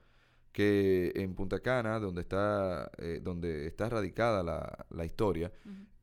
[0.50, 5.52] Que en Punta Cana, donde está, eh, donde está radicada la, la historia,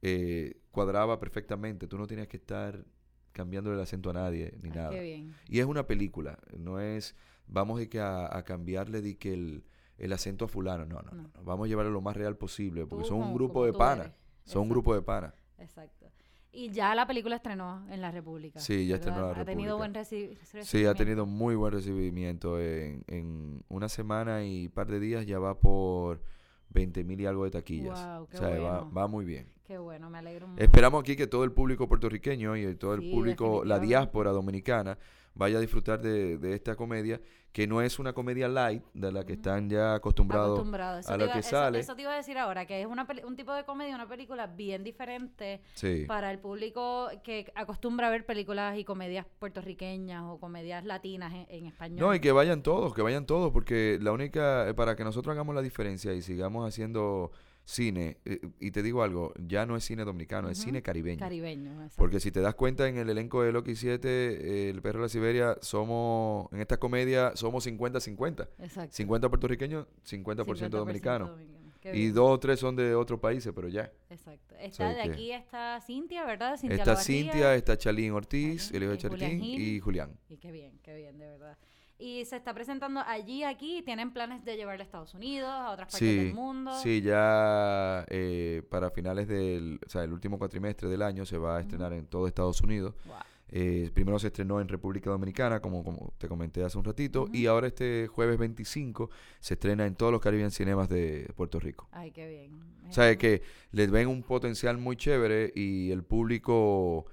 [0.04, 1.88] eh, cuadraba perfectamente.
[1.88, 2.86] Tú no tenías que estar
[3.32, 4.90] cambiándole el acento a nadie ni Ay, nada.
[4.92, 5.34] Qué bien.
[5.48, 7.16] Y es una película, no es,
[7.48, 9.64] vamos de que a, a cambiarle de que el,
[9.98, 13.04] el acento a fulano, no, no, no, vamos a llevarlo lo más real posible, porque
[13.04, 14.12] Tú son un grupo de panas,
[14.46, 15.34] son un grupo de panas.
[15.58, 16.08] Exacto.
[16.52, 18.60] Y ya la película estrenó en la República.
[18.60, 19.10] Sí, ya ¿verdad?
[19.10, 19.78] estrenó en la Ha tenido República.
[19.78, 20.98] buen reci- Sí, ha recibimiento.
[20.98, 22.60] tenido muy buen recibimiento.
[22.60, 26.24] En, en una semana y par de días ya va por
[26.70, 28.00] 20 mil y algo de taquillas.
[28.00, 28.92] Guau, qué o sea, va, bueno.
[28.94, 29.48] va muy bien.
[29.64, 30.64] Qué bueno, me alegro mucho.
[30.64, 34.98] Esperamos aquí que todo el público puertorriqueño y todo el Sí, público, la diáspora dominicana,
[35.40, 37.22] vaya a disfrutar de, de esta comedia,
[37.54, 40.50] que no es una comedia light de la que están ya acostumbrados.
[40.60, 41.02] Acostumbrado.
[41.08, 41.80] A lo iba- que eso- sale.
[41.80, 44.08] Eso, te iba a decir ahora, que es una peli- un tipo de comedia, una
[44.08, 46.04] película bien diferente Sí.
[46.08, 51.48] para el público que acostumbra a ver películas y comedias puertorriqueñas o comedias latinas en,
[51.50, 52.00] en español.
[52.00, 55.34] No, y que vayan todos, que vayan todos, porque la única, eh, para que nosotros
[55.34, 57.32] hagamos la diferencia y sigamos haciendo
[57.70, 61.20] cine, eh, y te digo algo, ya no es cine dominicano, es cine caribeño.
[61.20, 61.96] Caribeño, exacto.
[61.98, 65.06] Porque si te das cuenta en el elenco de Loki 7, eh, El Perro de
[65.06, 68.50] la Siberia, somos, en esta comedia, somos 50-50.
[68.60, 68.96] Exacto.
[68.96, 71.30] 50 puertorriqueños, 50%, dominicanos.
[71.30, 71.60] dominicano.
[71.94, 73.90] Y dos o tres son de otros países, pero ya.
[74.10, 74.54] Exacto.
[74.60, 76.58] Está de que- aquí está Cintia, ¿verdad?
[76.58, 76.96] Cintia Está.
[76.98, 79.62] Cintia, está Chalín Ortiz, el hijo de Gil.
[79.62, 80.12] y Julián.
[80.28, 81.58] Y qué bien, qué bien, de verdad.
[82.00, 85.88] Y se está presentando allí, aquí, tienen planes de llevarla a Estados Unidos, a otras
[85.92, 86.72] partes Sí, del mundo.
[86.82, 91.58] sí, ya eh, para finales del, o sea, el último cuatrimestre del año se va
[91.58, 92.96] a estrenar en todo Estados Unidos.
[93.06, 93.16] Wow.
[93.52, 97.48] Eh, primero se estrenó en República Dominicana, como, como te comenté hace un ratito, y
[97.48, 101.90] ahora este jueves 25 se estrena en todos los Caribbean Cinemas de Puerto Rico.
[101.92, 102.62] Ay, qué bien.
[102.88, 103.42] O sea, que
[103.72, 107.08] les ven un potencial muy chévere y el público,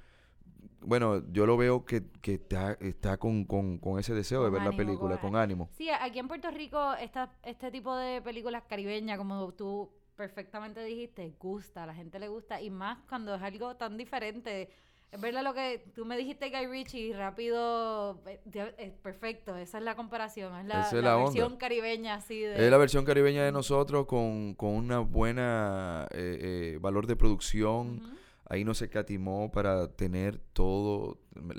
[0.87, 4.63] bueno, yo lo veo que, que está, está con, con, con ese deseo de ver
[4.63, 5.69] la película, con ánimo.
[5.77, 11.35] Sí, aquí en Puerto Rico esta, este tipo de películas caribeñas, como tú perfectamente dijiste,
[11.39, 14.71] gusta, a la gente le gusta, y más cuando es algo tan diferente.
[15.13, 18.41] Es verdad lo que tú me dijiste, Guy Ritchie, rápido, eh,
[18.77, 21.31] es perfecto, esa es la comparación, es la, Esa es la la onda.
[21.31, 22.65] versión caribeña así de...
[22.65, 28.17] Es la versión caribeña de nosotros con, con una buena eh, eh, valor de producción.
[28.49, 31.19] Ahí no se catimó para tener todo,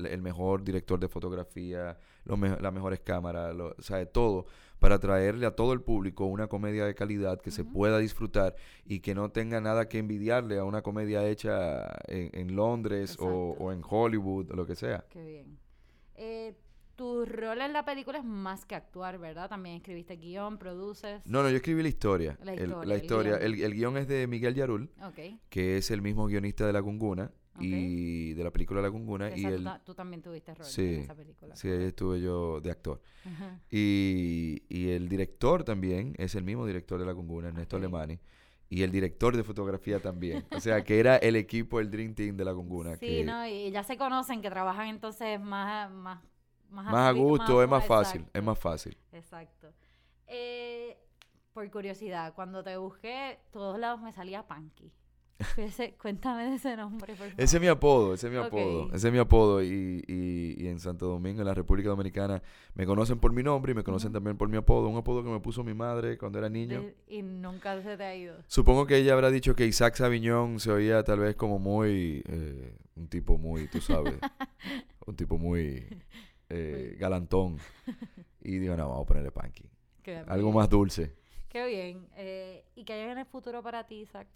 [0.09, 4.45] el mejor director de fotografía, los me- las mejores cámaras, lo- o sea, todo,
[4.79, 8.99] para traerle a todo el público una comedia de calidad que se pueda disfrutar y
[9.01, 13.81] que no tenga nada que envidiarle a una comedia hecha en, en Londres o en
[13.87, 15.03] Hollywood o lo que sea.
[15.09, 15.57] Qué bien.
[16.15, 16.53] Eh,
[16.97, 19.47] tu rol en la película es más que actuar, ¿verdad?
[19.49, 21.25] También escribiste guion, produces.
[21.25, 22.37] No, no, yo escribí la historia.
[22.43, 23.37] La el- historia, la el historia.
[23.37, 23.53] guion.
[23.53, 25.19] El, el guion es de Miguel Yarul, Ok.
[25.49, 27.61] que es el mismo guionista de La Gunguna Ok.
[27.63, 29.29] y de la película La Gunguna.
[29.29, 31.55] Esa Y él, tú también tuviste rol Sí, en esa película.
[31.55, 33.01] sí, ahí estuve yo de actor.
[33.25, 33.59] Ajá.
[33.71, 37.77] Y, y el director también es el mismo director de La Gunguna, Ernesto.
[37.77, 38.19] Alemani.
[38.69, 40.45] Y el director de fotografía también.
[40.51, 42.95] O sea, que era el equipo, el Dream Team de La Gunguna.
[42.97, 46.19] Sí, que no, y ya se conocen, que trabajan entonces más, más,
[46.69, 48.97] más, más a gusto, es más exacto, fácil, es más fácil.
[49.11, 49.73] Exacto.
[50.27, 50.97] Eh,
[51.53, 54.91] por curiosidad, cuando te busqué, todos lados me salía Panky.
[55.57, 57.33] Ese- cuéntame de ese nombre, por favor.
[57.37, 60.67] Ese es mi apodo, ese es mi apodo, ese es mi apodo y, y, y
[60.67, 62.41] en Santo Domingo, en la República Dominicana,
[62.73, 65.29] me conocen por mi nombre y me conocen también por mi apodo, un apodo que
[65.29, 66.81] me puso mi madre cuando era niño.
[66.81, 68.35] De- y nunca se te ha ido.
[68.47, 72.75] Supongo que ella habrá dicho que Isaac Sabiñón se oía tal vez como muy, eh,
[72.95, 74.15] un tipo muy, tú sabes,
[75.05, 75.87] un tipo muy
[76.49, 77.57] eh, galantón.
[78.41, 79.69] Y digo, no, vamos a ponerle Panky.
[80.01, 80.55] Qué Algo bien.
[80.55, 81.13] más dulce.
[81.49, 82.07] Qué bien.
[82.15, 84.27] Eh, ¿Y qué hay en el futuro para ti, Isaac?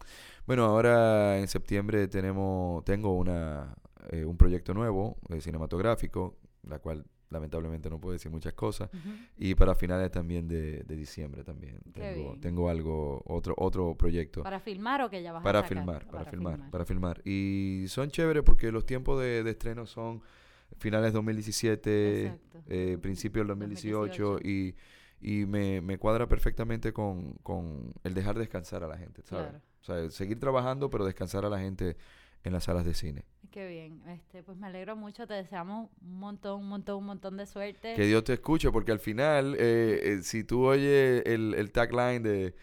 [0.45, 3.73] Bueno, ahora en septiembre tenemos, tengo una,
[4.09, 8.89] eh, un proyecto nuevo eh, cinematográfico, la cual lamentablemente no puedo decir muchas cosas.
[9.37, 11.79] Y para finales también de, de diciembre también.
[11.93, 14.43] Tengo, tengo algo, otro, otro proyecto.
[14.43, 15.77] ¿Para filmar o que ya vas Para a sacar?
[15.77, 16.71] filmar, para, filmar, filmar.
[16.71, 17.21] para filmar.
[17.23, 20.21] Y son chéveres porque los tiempos de, de estreno son
[20.79, 22.63] finales 2017, Exacto.
[22.67, 24.47] eh, principios del 2018, 2018.
[24.47, 24.75] y,
[25.21, 29.49] y me, me cuadra perfectamente con, con el dejar descansar a la gente, ¿sabes?
[29.49, 29.61] Claro.
[29.81, 31.97] O sea, seguir trabajando, pero descansar a la gente
[32.43, 33.25] en las salas de cine.
[33.51, 34.01] Qué bien.
[34.07, 35.27] Este, pues me alegro mucho.
[35.27, 37.93] Te deseamos un montón, un montón, un montón de suerte.
[37.95, 42.23] Que Dios te escuche, porque al final, eh, eh, si tú oyes el, el tagline
[42.23, 42.55] de,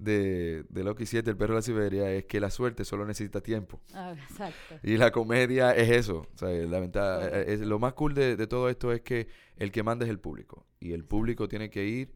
[0.00, 3.40] de, de Loki 7, El perro de la Siberia, es que la suerte solo necesita
[3.40, 3.80] tiempo.
[3.94, 4.76] Ah, exacto.
[4.82, 6.26] Y la comedia es eso.
[6.34, 9.28] O sea, la ventaja, eh, es, lo más cool de, de todo esto es que
[9.56, 10.66] el que manda es el público.
[10.80, 12.14] Y el público tiene que ir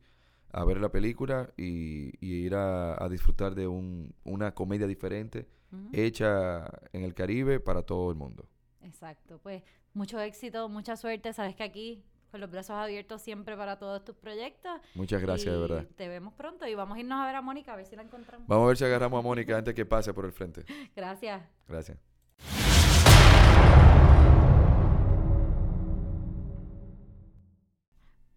[0.50, 5.48] a ver la película y, y ir a, a disfrutar de un, una comedia diferente
[5.92, 8.46] hecha en el Caribe para todo el mundo.
[8.82, 9.40] Exacto.
[9.42, 9.62] Pues
[9.92, 11.32] mucho éxito, mucha suerte.
[11.32, 12.04] Sabes que aquí,
[12.34, 14.80] con los brazos abiertos siempre para todos tus proyectos.
[14.96, 15.86] Muchas gracias, de verdad.
[15.94, 18.02] Te vemos pronto y vamos a irnos a ver a Mónica, a ver si la
[18.02, 18.48] encontramos.
[18.48, 20.64] Vamos a ver si agarramos a Mónica antes que pase por el frente.
[20.96, 21.40] Gracias.
[21.68, 21.96] Gracias.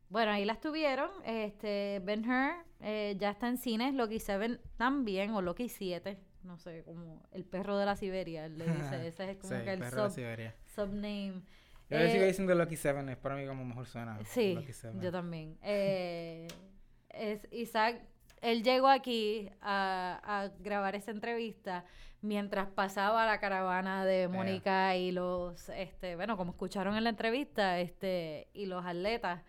[0.10, 1.10] Bueno, ahí las tuvieron.
[1.26, 3.96] Este, Ben Hur eh, ya está en cines.
[3.96, 6.20] Loki 7 también, o Loki 7.
[6.44, 8.46] No sé, como el perro de la Siberia.
[8.46, 10.56] él Le dice, ese es como Sí, que el perro de sub, Siberia.
[10.76, 11.42] subname.
[11.90, 14.20] Yo le sigo Eh, diciendo Lucky Seven, es para mí como mejor suena.
[14.26, 15.02] Sí, Lucky Seven.
[15.02, 15.58] yo también.
[15.62, 16.48] Eh,
[17.10, 18.02] es Isaac,
[18.42, 21.86] él llegó aquí a, a grabar esa entrevista
[22.22, 27.80] mientras pasaba la caravana de Mónica y los, este, bueno, como escucharon en la entrevista,
[27.80, 29.42] este, y los atletas.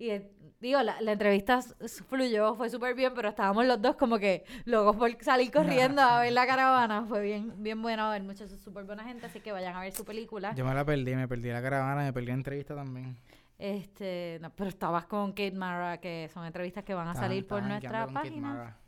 [0.00, 1.60] Y eh, digo, la, la entrevista
[2.08, 6.20] fluyó, fue súper bien, pero estábamos los dos como que locos por salir corriendo a
[6.20, 7.04] ver la caravana.
[7.06, 10.06] Fue bien, bien bueno ver muchachos, súper buena gente, así que vayan a ver su
[10.06, 10.54] película.
[10.54, 13.14] Yo me la perdí, me perdí la caravana, me perdí la entrevista también.
[13.58, 17.62] Este, no, pero estabas con Kate Mara, que son entrevistas que van a salir por
[17.62, 18.76] nuestra página.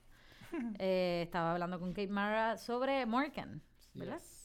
[0.78, 3.62] Eh, estaba hablando con Kate Mara sobre Morgan,
[3.94, 4.18] ¿verdad?
[4.18, 4.41] Yes.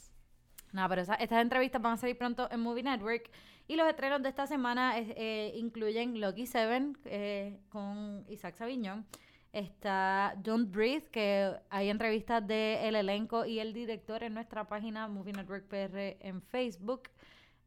[0.74, 3.30] No, pero esa- estas entrevistas van a salir pronto en Movie Network.
[3.68, 9.06] Y los estrenos de esta semana es- eh, incluyen Lucky Seven eh, con Isaac Sabiñón.
[9.54, 15.34] Está Don't Breathe, que hay entrevistas del elenco y el director en nuestra página Movie
[15.34, 17.04] Network PR en Facebook.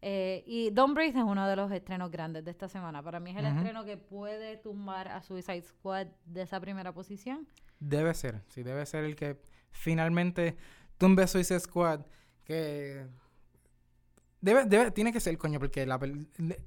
[0.02, 3.02] Eh, y Don't Breathe es uno de los estrenos grandes de esta semana.
[3.02, 7.46] Para mí es el estreno que puede tumbar a Suicide Squad de esa primera posición.
[7.80, 9.40] Debe ser, sí, debe ser el que
[9.70, 10.56] finalmente
[10.96, 12.00] tumbe Suicide Squad.
[12.50, 13.06] Que
[14.40, 16.00] Debe, debe, tiene que ser, coño, porque la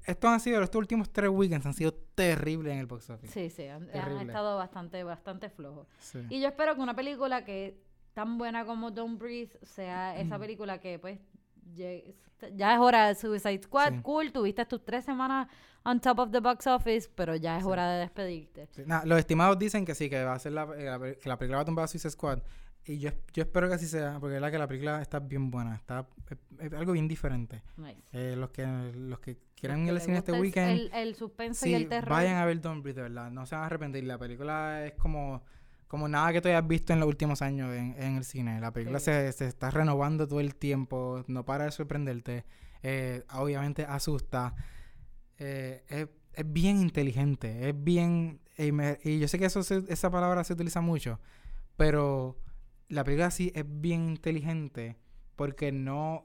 [0.06, 3.32] estos han sido, estos últimos tres weekends han sido terribles en el box office.
[3.32, 5.88] Sí, sí, han, estado bastante, bastante flojos.
[5.98, 6.20] Sí.
[6.30, 7.76] Y yo espero que una película que
[8.12, 11.18] tan buena como Don't Breathe sea esa película que pues
[12.54, 14.00] ya es hora de Suicide Squad, Sí.
[14.02, 15.48] cool, tuviste tus tres semanas
[15.82, 17.68] on top of the box office, pero ya es Sí.
[17.68, 18.68] hora de despedirte.
[18.86, 21.28] Nada, los estimados dicen que sí, que va a ser la, eh, la pe- que
[21.28, 22.38] la película va a tumbar a Suicide Squad.
[22.86, 25.50] Y yo, yo espero que así sea, porque es la que la película está bien
[25.50, 26.06] buena, está
[26.58, 27.62] es, es algo bien diferente.
[27.78, 28.02] Nice.
[28.12, 31.72] Eh, los que los que quieran ir al cine este weekend, El, el suspenso y
[31.74, 32.10] el terror.
[32.10, 34.04] vayan a ver Don't Breathe, de verdad, no se van a arrepentir.
[34.04, 35.42] La película es como,
[35.88, 38.60] como nada que tú hayas visto en los últimos años en, en el cine.
[38.60, 39.06] La película Sí.
[39.06, 42.44] se, se está renovando todo el tiempo, no para de sorprenderte.
[42.82, 44.54] Eh, obviamente asusta.
[45.38, 48.40] Eh, es, es bien inteligente, es bien...
[48.58, 51.18] Y, me- y yo sé que eso se- esa palabra se utiliza mucho,
[51.76, 52.36] pero
[52.88, 54.96] la película sí es bien inteligente
[55.36, 56.24] porque no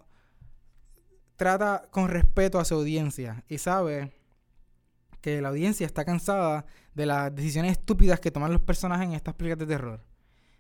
[1.36, 4.12] trata con respeto a su audiencia y sabe
[5.22, 9.34] que la audiencia está cansada de las decisiones estúpidas que toman los personajes en estas
[9.36, 10.04] películas de terror.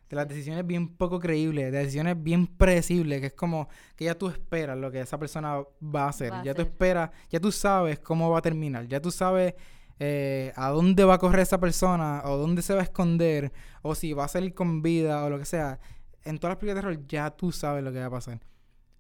[0.10, 4.16] De las decisiones bien poco creíbles, de decisiones bien predecibles, que es como que ya
[4.16, 6.32] tú esperas lo que esa persona va a hacer.
[6.32, 9.54] Va a ya tú esperas, ya tú sabes cómo va a terminar, ya tú sabes
[10.00, 13.96] eh, a dónde va a correr esa persona, o dónde se va a esconder, o
[13.96, 15.80] si va a salir con vida, o lo que sea.
[16.24, 18.40] En todas las películas de terror ya tú sabes lo que va a pasar.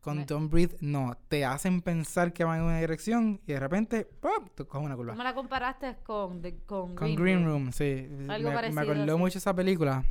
[0.01, 1.17] Con Don't Breathe, no.
[1.27, 4.47] Te hacen pensar que van en una dirección y de repente, ¡pum!
[4.55, 5.11] Te coges una curva.
[5.11, 7.63] Tú me la comparaste con, con, Con Green, Green Room.
[7.63, 8.07] Room, sí.
[8.29, 9.19] Algo me, parecido, me acordó sí.
[9.19, 10.05] mucho esa película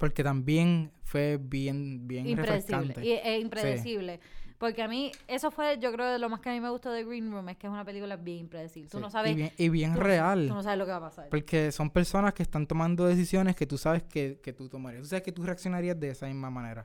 [0.00, 2.94] porque también fue bien, bien Impredecible.
[3.04, 4.20] Y, e impredecible.
[4.60, 6.92] Porque a mí, eso fue, yo creo, de lo más que a mí me gustó
[6.92, 8.90] de Green Room, es que es una película bien impredecible.
[8.90, 9.32] Tú Sí, no sabes.
[9.32, 10.46] Y bien, y bien tú no- real.
[10.48, 11.28] Tú no sabes lo que va a pasar.
[11.30, 15.02] Porque son personas que están tomando decisiones que tú sabes que, que tú tomarías.
[15.02, 16.84] Tú sabes que tú reaccionarías de esa misma manera.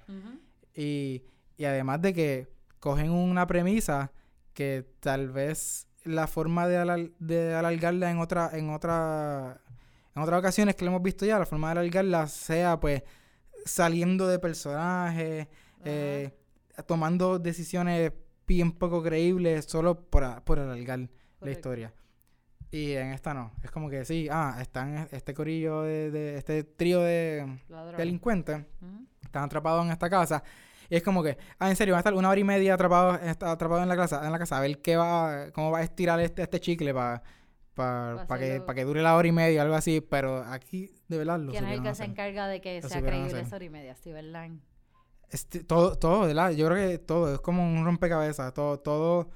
[0.73, 1.21] Y,
[1.57, 2.47] y además de que
[2.79, 4.11] cogen una premisa
[4.53, 9.59] que tal vez la forma de, alar- de alargarla en otra, en otra,
[10.15, 13.03] en otras ocasiones que lo hemos visto ya, la forma de alargarla sea pues
[13.65, 15.47] saliendo de personajes,
[15.83, 16.31] eh,
[16.87, 18.11] tomando decisiones
[18.47, 21.07] bien poco creíbles solo por, por alargar la
[21.39, 21.49] Correcto.
[21.49, 21.93] historia.
[22.71, 23.51] Y en esta no.
[23.63, 27.97] Es como que sí, ah, están este corillo de, de este trío de Ladrones.
[27.97, 29.05] delincuentes Ujú.
[29.23, 30.43] están atrapados en esta casa.
[30.89, 33.19] Y es como que, ah, en serio, van a estar una hora y media atrapados,
[33.41, 36.19] atrapados en la casa, en la casa, a ver qué va, cómo va a estirar
[36.19, 37.23] este, este chicle para
[37.75, 38.65] Pa para que, hacerlo.
[38.67, 39.99] pa que dure la hora y media, algo así.
[39.99, 42.09] Pero aquí, de verdad, lo ¿Quién es el que se hacer.
[42.09, 43.95] encarga de que Lo sea creíble esa hora y media?
[43.95, 44.59] Steven Lang.
[45.29, 46.51] Este, todo, todo, ¿verdad?
[46.51, 49.29] Yo creo que todo, es como un rompecabezas, todo, todo,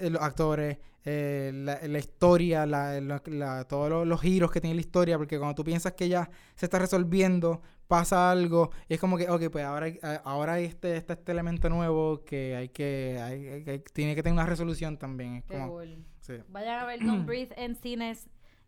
[0.00, 4.74] eh, los actores, eh, la, la historia, la, la- todos los, los giros que tiene
[4.74, 9.00] la historia, porque cuando tú piensas que ya se está resolviendo, pasa algo, y es
[9.00, 9.86] como que, ok, pues ahora,
[10.24, 14.34] ahora hay este, este, este elemento nuevo que hay que, hay- hay- tiene que tener
[14.34, 16.04] una resolución también, es como, cool.
[16.20, 18.26] sí, Vayan a ver Don't Breathe en cines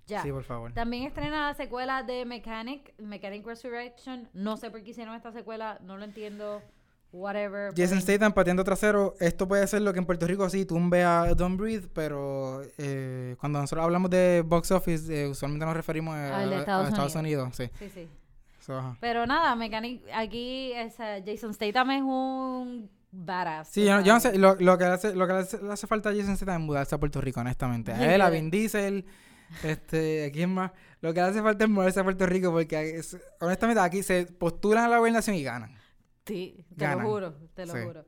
[0.08, 0.22] ya.
[0.22, 0.72] sí, por favor.
[0.72, 4.28] También estrena la secuela de Mechanic, Mechanic Resurrection.
[4.34, 6.60] No sé por qué hicieron esta secuela, no lo entiendo.
[7.10, 7.72] Whatever.
[7.74, 11.32] Jason Statham pateando trasero, esto puede ser lo que en Puerto Rico sí tumbe a
[11.34, 16.40] Don't Breathe, pero eh, cuando nosotros hablamos de box office, eh, usualmente nos referimos a,
[16.40, 17.56] Al de a- a Estados Unidos.
[17.56, 17.70] sí.
[17.78, 18.08] Sí, sí.
[18.60, 18.94] So.
[19.00, 23.68] Pero nada, Mechanic, aquí es, Jason Statham es un badass.
[23.68, 24.34] Sí, yo, no- yo no sabes.
[24.36, 26.60] sé, lo, lo que hace, lo que le hace, le hace falta a Jason Statham
[26.60, 27.90] es mudarse a Puerto Rico, honestamente.
[27.92, 29.06] A él, a Vin Diesel,
[29.64, 30.72] este, ¿a quién más?
[31.00, 34.84] Lo que hace falta es mudarse a Puerto Rico porque, es- honestamente, aquí se postulan
[34.84, 35.76] a la gobernación y ganan.
[36.26, 37.04] Sí, te Ganan.
[37.04, 37.78] lo juro, te lo Sí.
[37.84, 38.04] juro.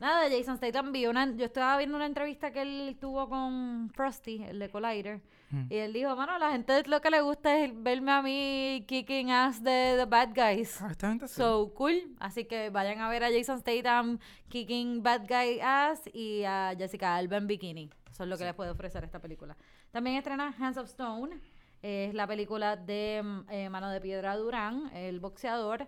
[0.00, 4.42] Nada, Jason Statham vi una, yo estaba viendo una entrevista que él tuvo con Frosty,
[4.42, 5.20] el de Collider,
[5.50, 5.66] Mm.
[5.70, 9.30] y él dijo, mano, la gente lo que le gusta es verme a mí kicking
[9.30, 10.82] ass de The Bad Guys.
[10.82, 11.34] Ah, esta gente sí.
[11.34, 12.16] So cool.
[12.18, 14.18] Así que vayan a ver a Jason Statham
[14.48, 17.88] kicking bad guy ass y a Jessica Alba en bikini.
[18.10, 19.56] Eso es lo que les puede ofrecer esta película.
[19.92, 21.38] También estrena Hands of Stone.
[21.82, 25.86] Es la película de mm, eh, Mano de Piedra Durán, el boxeador.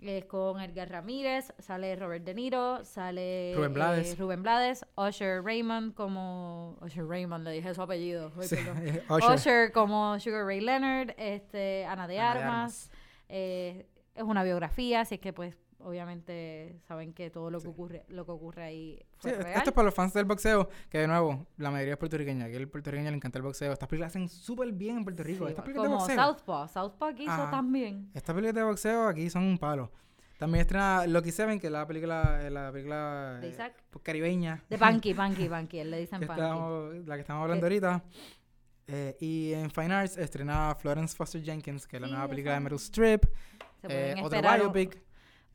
[0.00, 4.18] Es con Edgar Ramírez, sale Robert De Niro, sale Rubén eh, Blades.
[4.18, 8.30] Rubén Blades, Usher Raymond como Usher Raymond, le dije su apellido.
[8.42, 8.56] Sí,
[9.08, 9.34] Usher.
[9.34, 9.72] Usher.
[9.72, 12.44] como Sugar Ray Leonard, este, Ana de Ana de Armas.
[12.46, 12.90] Armas.
[13.28, 15.56] eh, es una biografía, así que pues
[15.86, 19.62] obviamente saben que todo lo que ocurre, lo que ocurre ahí Sí, fue esto real.
[19.64, 22.48] es para los fans del boxeo, que de nuevo, la mayoría es puertorriqueña.
[22.48, 23.72] Que el puertorriqueño le encanta el boxeo.
[23.72, 25.44] Estas películas hacen súper bien en Puerto Rico.
[25.46, 26.24] Sí, Estas películas de como boxeo.
[26.24, 27.50] Southpaw, Southpaw que hizo Ajá.
[27.50, 28.10] también.
[28.14, 29.90] Estas películas de boxeo aquí son un palo.
[30.38, 33.74] También estrena Lucky Seven, que es la película, eh, la película De eh, Isaac.
[34.02, 34.62] caribeña.
[34.68, 36.40] De Punky, Punky, Punky, él le dicen que Punky.
[36.42, 38.04] estábamos- la que estamos hablando ahorita.
[38.88, 42.54] Eh, y en Fine Arts estrena Florence Foster Jenkins, que es la Sí, nueva película
[42.54, 42.60] de.
[42.60, 43.24] Meryl Streep.
[43.88, 45.02] Eh, otro biopic.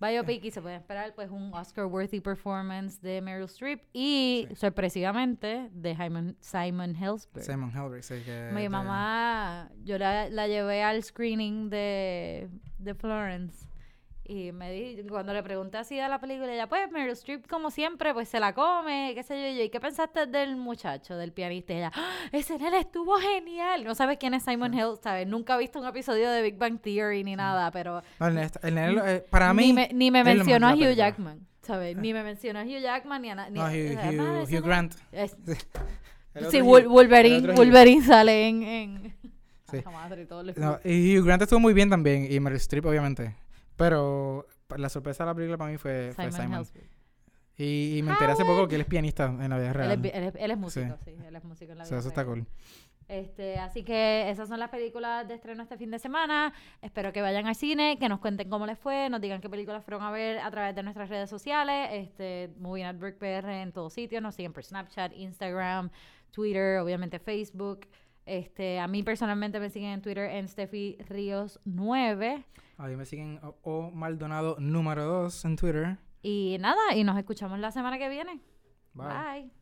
[0.02, 5.96] Biopic y se puede esperar pues un Oscar-worthy performance de Meryl Streep y sorpresivamente de
[5.96, 7.46] Simon, Simon Helsberg.
[7.46, 8.50] Simon Helberg, sí, que...
[8.54, 12.50] Mi de- mamá, yo la, la llevé al screening de,
[12.80, 13.68] de Florence
[14.32, 17.70] y me di, cuando le pregunté así de la película, ella, pues Meryl Streep como
[17.70, 21.18] siempre, pues se la come, qué sé yo, y yo, ¿y qué pensaste del muchacho,
[21.18, 21.74] del pianista?
[21.74, 22.12] Y ella, ¡Ah!
[22.32, 23.84] ese nene estuvo genial.
[23.84, 25.28] No sabes quién es Simon Hill, ¿sabes?
[25.28, 28.96] Nunca he visto un episodio de Big Bang Theory ni nada, pero No, el, el
[28.96, 29.68] lo- eh, para mí...
[29.68, 30.96] ni me, ni me mencionó a Hugh.
[30.96, 31.98] Jackman, ¿sabes?
[31.98, 34.94] Ni me mencionó a Hugh Jackman ni a ni No, a- Hugh, Hugh- Hugh Grant.
[35.12, 35.36] es-
[36.34, 37.56] El sí, Hugh- Wolverine, el.
[37.58, 38.64] Wolverine sale en...
[38.64, 39.14] en...
[39.70, 39.78] Sí.
[39.78, 43.36] Ay, madre, todo No, y Hugh Grant estuvo muy bien también, y Meryl Streep, obviamente.
[43.82, 44.46] Pero
[44.78, 46.54] la sorpresa de la película para mí fue fue Simon.
[46.60, 46.90] Helsberg.
[47.58, 50.06] Y, y me enteré hace poco que él es pianista en la vida Él real.
[50.06, 51.12] es, él, es, él es músico, Sí.
[51.16, 51.24] sí.
[51.28, 52.46] Él es músico en la vida eso está cool.
[53.08, 56.54] Este, así que esas son las películas de estreno este fin de semana.
[56.82, 59.84] Espero que vayan al cine, que nos cuenten cómo les fue, nos digan qué películas
[59.84, 61.90] fueron a ver a través de nuestras redes sociales.
[61.92, 64.22] Este, Movie Network PR en todos sitios.
[64.24, 65.90] Nos siguen por Snapchat, Instagram,
[66.32, 67.82] Twitter, obviamente Facebook.
[68.26, 72.46] Este, a mí personalmente me siguen en Twitter en Steffi Ríos 9.
[72.78, 75.98] Ahí me siguen o, o Maldonado número 2 en Twitter.
[76.22, 78.40] Y nada, y nos escuchamos la semana que viene.
[78.94, 79.08] Bye.
[79.08, 79.61] Bye.